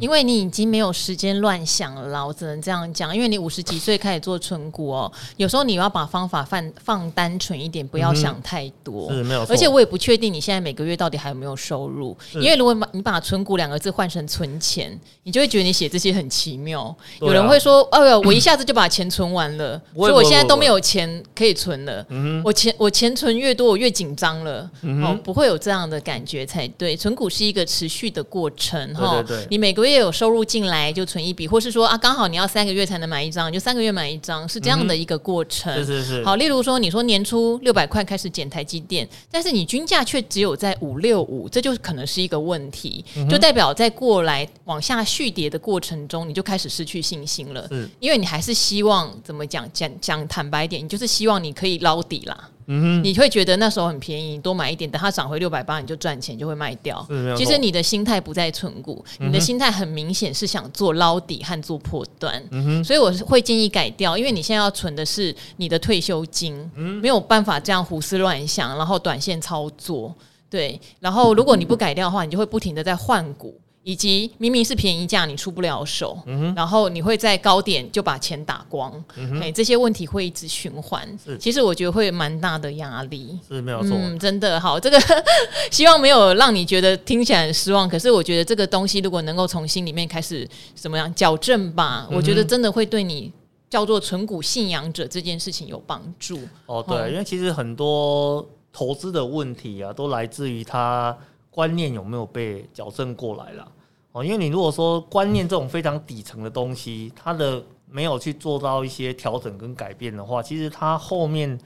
[0.00, 3.14] 因为你已经没有时间乱想了啦，我只能这样讲。
[3.14, 9.12] 因为你五十几岁开始做存股哦，有时候你要把方法放放单纯一点，不要想太多。
[9.12, 9.44] 是没有。
[9.48, 16.94] 而且我也不确定你现在每个月到底还有没有收入，因为如果你把存股两个字换成存钱，你就会觉得你写这些很奇妙。
[17.20, 22.04] 有人会说：“哎呦，我一下子就把钱存完了，所以我现在都没有钱可以存了。
[22.08, 24.70] 嗯我钱我钱存越多，我越紧张了。
[25.02, 26.96] 哦，不会有这样的感觉才对。
[26.96, 35.74] 存股是一个持续的过程哈，你每每个月有收入进来就存一笔，或是说啊，刚好你要三个月才能买一张，就三个月买一张，是这样的一个过程。
[35.74, 36.24] 嗯、是是是。
[36.24, 47.66] 好，例如说，你说年初六百块开始减台积电，但是你均价却只有在五六五，这就可能是一个问题，就代表在过来往下续跌的过程中，你就开始失去信心了。
[47.66, 52.50] 是因为你还是希望怎么讲讲讲坦白一点，你就是希望你可以捞底啦。
[52.66, 57.06] 你会觉得那时候很便宜，你多买一点，等它涨回六百八，你就赚钱，就会卖掉。
[57.36, 62.42] 其实你的心态不在存股，你的心态很明显是想做捞底和做破端。
[62.50, 70.14] 嗯哼，所以我是会建议改掉，因为你现在要存的是你的退休金，没有办法这样胡思乱想，然后短线操作。
[70.48, 73.58] 对，然后 如果你不改掉的话，你就会不停的在换股。
[73.86, 81.08] 以及明明是便宜价，你出不了手，嗯、哼然后你会在高点就把钱打光，哎、嗯哼，这些问题会一直循环。
[81.24, 83.96] 是其实我觉得会蛮大的压力，是没有错。
[83.96, 85.00] 嗯，真的好，这个
[85.70, 87.88] 希望没有让你觉得听起来很失望。
[87.88, 93.32] 可是我觉得这个东西如果能够从心里面开始怎么样矫正吧，嗯、我觉得真的会对你
[93.70, 96.40] 叫做存股信仰者这件事情有帮助。
[96.66, 101.16] 哦，对，嗯、因为其实很多投资的问题啊，都来自于他
[101.52, 103.68] 观念有没有被矫正过来了。
[104.16, 111.60] 哦，因为你如果说观念这种非常底层的东西，它的没有去做到一些调整跟改变的话，其实它后面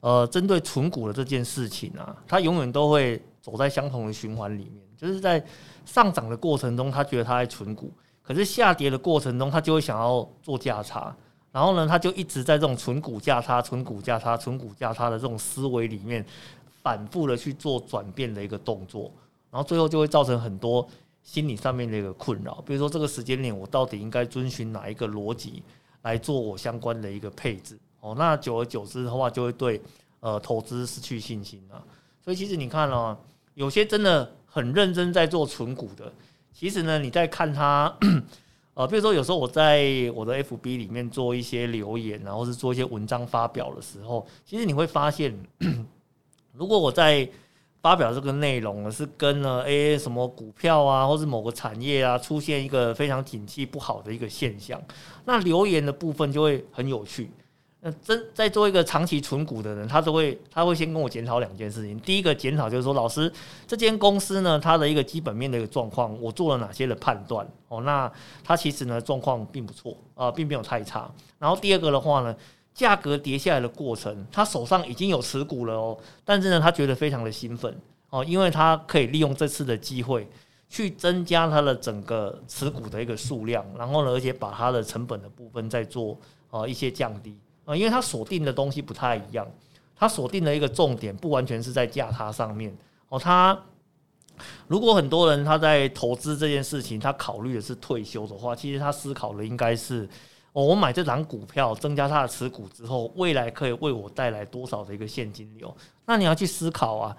[0.00, 5.40] 呃针对存股的这件事情啊，它永远都会走在相同的循环里面，就是在
[5.86, 11.14] 上涨的过程中，他觉得他在存股，可是下跌的过程中，他就会想要做价差，
[11.52, 16.26] 然后呢，他就一直在这种存股价差、存股价差、存股价差的这种思维里面
[16.82, 19.08] 反复的去做转变的一个动作，
[19.52, 20.84] 然后最后就会造成很多。
[21.22, 25.62] 心理上面的一个困扰，比如说这个时间点，我到底应该遵循哪一个逻辑
[26.02, 27.78] 来做我相关的一个配置？
[28.00, 29.80] 哦，那久而久之的话，就会对
[30.20, 31.78] 呃投资失去信心啊。
[32.24, 33.16] 所以其实你看哦，
[33.54, 36.12] 有些真的很认真在做存股的，
[36.52, 37.96] 其实呢，你在看他
[38.74, 45.32] 呃，比如说有时候我在我的 FB 里面做一些留言，然后是做一些文章发表的时候，其实你会发现，
[46.52, 47.28] 如果我在
[47.82, 54.80] 发表这个内容呢，是跟了诶什么股票啊，或是某个产业啊，出现一个非常景气不好的一个现象，
[55.24, 57.28] 那留言的部分就会很有趣。
[57.80, 61.98] 那真在做一个长期存股的人，他都会他会先跟我检讨两件事情。
[61.98, 63.30] 第一个检讨就是说，老师
[63.66, 67.44] 这间公司呢，它的一个基本面的一个状况，我做了哪些的判断？
[67.66, 68.08] 哦，那
[68.44, 71.10] 它其实呢状况并不错啊，并没有太差。
[71.40, 72.36] 然后第二个的话呢。
[72.74, 77.76] 价格跌下来的过程，他手上已经有持股了哦，但是呢，他觉得非常的兴奋
[78.08, 80.26] 哦，因为他可以利用这次的机会
[80.70, 86.18] 去增加他的整个持股的一个数量，然后呢，而且把他的成本的部分再做
[86.50, 89.46] 呃一些降低啊，因为他锁定的东西不太一样，
[89.94, 92.74] 他锁定的一个重点不完全是在价差上面
[93.10, 93.58] 哦，他
[94.66, 100.08] 如果很多人他在投资这件事情，他考虑的是退休的话，其实他思考的应该是。
[100.52, 105.74] 哦，我买这档股票，增加它的持股之后，未来可以为我带来多少的一个现金流？
[106.06, 107.16] 那你要去思考啊。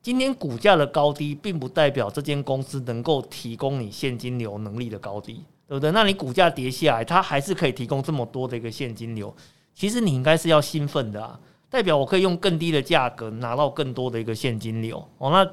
[0.00, 5.90] 今天股价的高低，并不代表这间公司能够提供你现金流能力的高低，对不对？
[5.90, 9.34] 那你股价跌下来，它还是可以提供这么多的一个现金流，
[9.74, 15.30] 其实你应该是要兴奋的啊，代表我可以用更低的价格拿到更多的一个现金流哦。
[15.32, 15.44] 那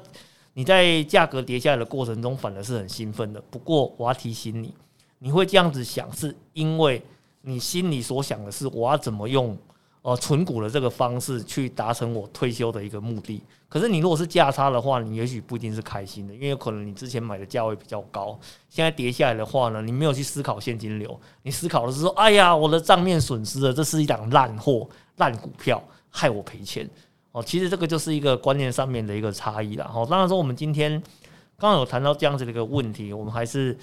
[0.52, 3.42] 你在价格跌下来的过程中，反而是很兴奋的。
[3.50, 4.72] 不过我要提醒你，
[5.18, 7.02] 你会这样子想，是因为
[7.44, 9.56] 你心里所想的是我要怎么用。
[10.02, 13.42] 呃，存股的这个方式去达成我退休的一个目的。
[13.70, 18.38] 可是你如果是价差的话，你也许不一定是开心的，因为有可能你之前买的价位比较高，
[18.68, 24.86] 现在跌下来的话呢，你没有去思考现金流，你思考的是说，哎呀，我的账面损失了，这是一档烂货、
[25.16, 26.86] 烂股票，害我赔钱。
[27.32, 29.90] 哦，其实这个就是一个观念上面的一个差异啦。
[29.94, 30.92] 哦，当然说我们今天
[31.56, 33.74] 刚刚有谈到这样子的一个问题，我们还是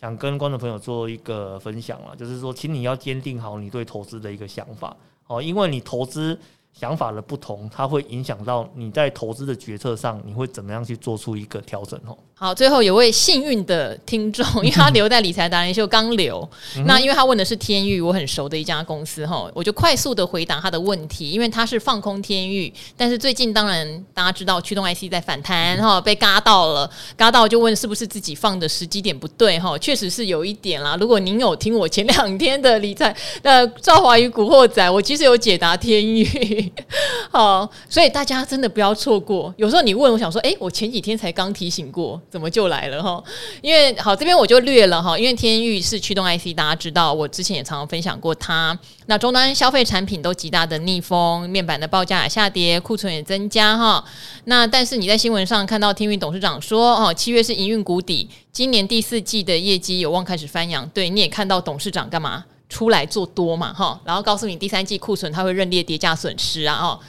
[0.00, 4.96] 想跟观众朋友做一个分享啊，就是说，请你要坚定好你对投资的一个想法。
[5.26, 6.38] 哦，因为你投资
[6.72, 12.16] 想法的不同，它会影响到你在投资的决策上，你会怎么样去做出一个调整哦。
[12.42, 16.48] 好，最后有位幸运的听众， 因为他留在理财达人秀刚留，
[16.86, 30.96] 那因为他问的是天域，我很熟的一家公司哈，我就快速的回答他的问题，因为他是放空天域，但是最近当然大家知道驱动 IC 在反弹哈，被嘎到了，嘎到就问是不是自己放的时机点不对哈，确实是有一点啦。
[30.98, 36.72] 如果您有听我前两天的理财那 赵华与古惑仔，我其实有解答天域，
[37.30, 39.52] 好，所以大家真的不要错过。
[39.58, 42.18] 有时候你问我想说，哎，我前几天才刚提醒过。
[42.30, 43.22] 怎么就来了哈？
[43.60, 48.78] 因为好这边我就略了哈，因为天钰是驱动 IC，大家知道，我之前也常常分享过它。
[49.06, 54.04] 那终端消费产品都极大的逆风，面板的报价也下跌，库存也增加哈。
[54.44, 60.88] 那但是你在新闻上看到天钰董事长说，哦，七月是营运谷底，今年第四季的业绩有望开始翻扬。
[60.90, 64.00] 对，你也看到董事长干嘛出来做多嘛哈？
[64.04, 67.00] 然后告诉你第三季库存它会认列跌价损失啊哦。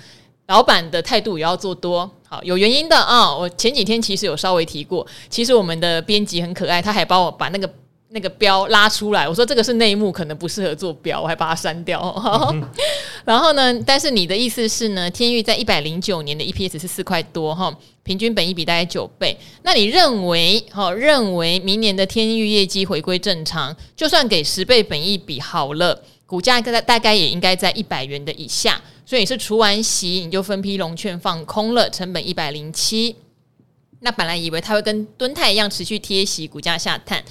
[0.52, 7.74] 老板的态度也要做多，好，有原因的啊、我前几天其实有稍微提过，其实我们的编辑很可爱，他还帮我把那个
[8.10, 9.30] 那个标拉出来。
[9.30, 12.02] 我说这个是内幕，可能不适合做标，我还把它删掉。
[13.24, 17.74] 然后呢，但是你的意思是呢，天域在一百零九年的 EPS 是四块多哈，
[18.04, 19.38] 平均本益比大概九倍。
[19.64, 28.82] 那你认为哈，认为明年的天域业绩回归正常，就算给十倍本益比好了，股价大概大概也应该在一百元的以下。
[29.12, 33.14] 所以你是除完息，你就分批融券放空了，成本一百零七。
[34.00, 37.22] 那本来以为它会跟敦泰一样持续贴息，股价下探，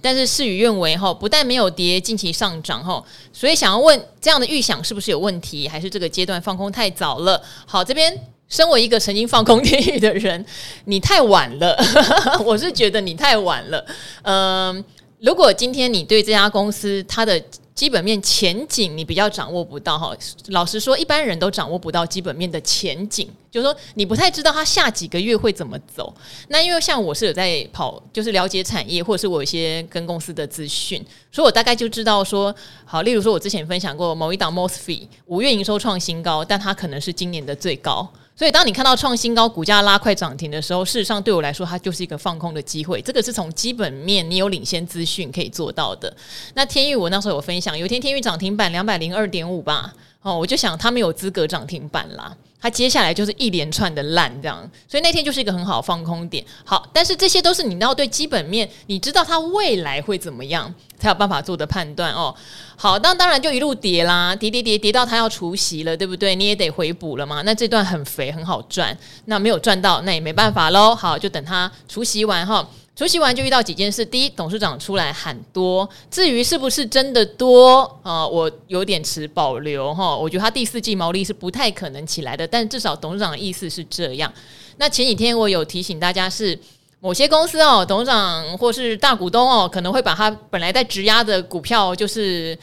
[0.00, 3.00] 但是事与愿违哈，不但没有跌，近期上涨哈。
[3.32, 7.40] 所以想要问，这样的预想是不是有问题，还是这个阶段放空太早了？
[7.64, 8.12] 好，这边
[8.48, 10.44] 身为一个曾经放空天宇的人，
[10.86, 11.80] 你太晚了，
[12.44, 13.86] 我是觉得你太晚了。
[14.22, 14.84] 嗯，
[15.20, 17.40] 如果今天你对这家公司它的
[17.80, 20.14] 基本面前景你比较掌握不到哈，
[20.48, 26.14] 老实说，一般人都掌握不到基本面的前景，就是说你不太知道它下几个月会怎么走。
[26.48, 31.02] 那因为像我是有在跑，就是了解产业，或者是我有一些跟公司的资讯，
[31.32, 32.54] 所以我大概就知道说，
[32.84, 38.06] 好，例如说我之前分享过某一档 MOSFET 五月营收创新高，但它可能是今年的最高。
[38.40, 43.02] 所以，当你看到创新高、股价拉快涨停的时候，事实上对我来说，它就是一个放空的机会。
[43.02, 46.10] 这个是从基本面你有领先资讯可以做到的。
[46.54, 52.34] 那天钰，我那时候有分享，有一天天钰涨停板两百零二点五吧，哦，我就想他们有资格涨停板啦。
[52.60, 56.44] 它接下来就是一连串的烂这样，所以那天就是一个很好放空点。
[56.64, 62.34] 好，但是这些都是你要对基本面，你知道它未来会怎么样，才有办法做的判断哦。
[62.76, 66.34] 好，那当然就一路跌啦，跌跌跌跌到它要除息了，对不对？
[66.34, 67.42] 你也得回补了嘛。
[67.42, 70.94] 那这段很肥，很好赚，那没有赚到，那也没办法喽。
[70.94, 72.68] 好，就等它除息完哈。
[73.00, 80.14] 除息完就遇到几件事，第一，董事长出来喊多，至于是不是真的多啊、呃，我有点持保留哈。
[80.14, 84.30] 我觉得他第四季毛利是不太可能起来的，但至少董事长的意思是这样。
[84.76, 86.58] 那前几天我有提醒大家是，
[87.00, 92.54] 某些公司哦，董事长或是大股东哦，可能会把他本来在质押的股票就是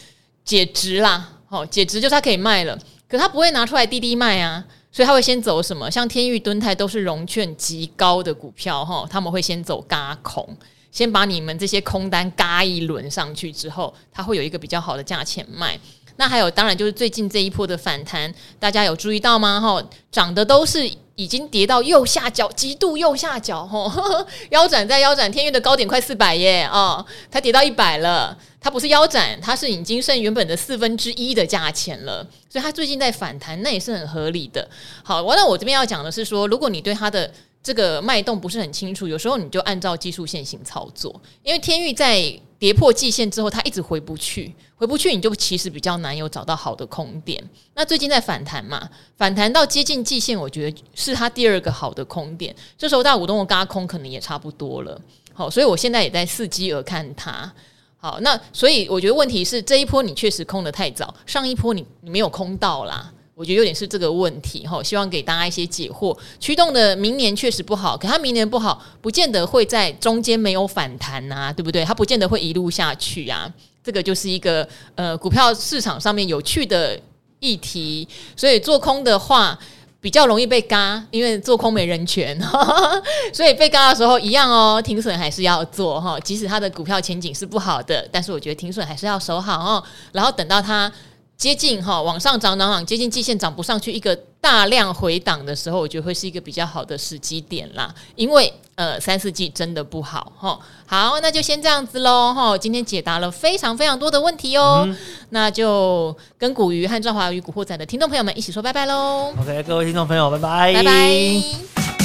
[0.45, 2.77] 解质啦，哦，解质就是他可以卖了，
[3.09, 4.63] 可他不会拿出来滴滴卖啊。
[4.97, 5.91] 所以他会先走什么？
[5.91, 10.43] 像天域、敦泰都是融券极高的股票哈，他们会先走嘎空，
[10.91, 15.79] 先把你们这些空单嘎一轮上去之后，他会有一个比较好的价钱卖。
[16.15, 19.61] 那还有，当然就是最近这一波的反弹，大家有注意到吗？
[19.61, 23.91] 哈，涨的都是已经跌到右下角，极度右下角哈，
[24.51, 28.37] 腰斩在腰斩，天域的高点快四百耶啊，它跌到一百了。
[28.59, 34.67] 它不是腰斩，它是已经剩原本的四分之一的价钱了，所以它最近在反弹，那也是很合理的。
[35.03, 37.31] 好，完了，我这边要讲的是说，如果你对它的
[37.63, 47.43] 这个脉动不是很清楚，有时候你就按照技术线型操作，因为天域在跌破季线之后，它一直回不去，回不去你就其实比较难有找到好的空点。
[47.75, 52.55] 那最近在反弹嘛，反弹到接近季线，我觉得是它第二个好的空点。
[52.77, 54.99] 这时候大股东的轧空可能也差不多了。
[55.33, 57.51] 好，所以我现在也在伺机而看它。
[57.97, 63.11] 好，那所以我觉得问题是这一波你确实空得太早，上一波你你没有空到啦。
[63.37, 66.17] 我觉得有点是这个问题哈，希望给大家一些解惑。
[66.39, 71.85] 驱动的明年确实不好，可它明年不好，不见得会在中间没有反弹呐，对不对？
[71.85, 73.47] 它不见得会一路下去啊。
[73.83, 76.99] 这个就是一个呃股票市场上面有趣的
[77.39, 78.07] 议题。
[78.35, 79.55] 所以做空的话
[80.01, 82.35] 比较容易被嘎，因为做空没人权，
[83.31, 86.19] 所以被嘎的时候一样哦，停损还是要做哈。
[86.21, 89.83] 即使它的股票前景是不好的，但是我觉得停损还是要守好哦。
[90.11, 90.91] 然后等到它。
[91.37, 97.93] 接近哈往上涨涨涨，接近季线涨不上去，一个大量回档的时候，我觉得会是一个比较好的时机点啦。
[98.15, 100.59] 因为呃三四季真的不好哈。
[100.87, 102.57] 好，那就先这样子喽哈。
[102.57, 104.87] 今天解答了非常非常多的问题哦，
[105.29, 109.31] 那就跟古鱼和赵华与古惑仔的听众朋友们一起说拜拜喽。
[109.39, 111.96] OK，各位听众朋友，拜拜，拜拜。